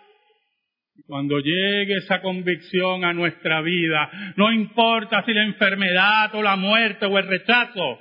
Cuando 1.06 1.38
llegue 1.38 1.96
esa 1.96 2.20
convicción 2.20 3.04
a 3.04 3.12
nuestra 3.12 3.60
vida, 3.60 4.10
no 4.36 4.52
importa 4.52 5.24
si 5.24 5.32
la 5.32 5.44
enfermedad 5.44 6.34
o 6.34 6.42
la 6.42 6.56
muerte 6.56 7.06
o 7.06 7.18
el 7.18 7.26
rechazo 7.26 8.00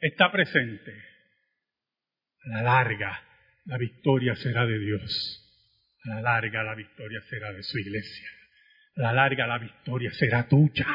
está 0.00 0.30
presente, 0.30 0.92
a 2.44 2.48
la 2.56 2.62
larga 2.62 3.22
la 3.66 3.78
victoria 3.78 4.34
será 4.36 4.66
de 4.66 4.78
Dios. 4.78 5.40
A 6.04 6.16
la 6.16 6.20
larga 6.20 6.62
la 6.62 6.74
victoria 6.74 7.20
será 7.30 7.52
de 7.52 7.62
su 7.62 7.78
iglesia. 7.78 8.28
A 8.96 9.02
la 9.02 9.12
larga 9.12 9.46
la 9.46 9.58
victoria 9.58 10.10
será 10.12 10.46
tuya. 10.48 10.86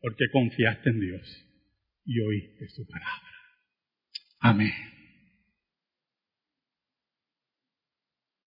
Porque 0.00 0.24
confiaste 0.32 0.90
en 0.90 1.00
Dios 1.00 1.46
y 2.04 2.20
oíste 2.20 2.68
su 2.68 2.86
palabra. 2.86 3.32
Amén. 4.40 4.91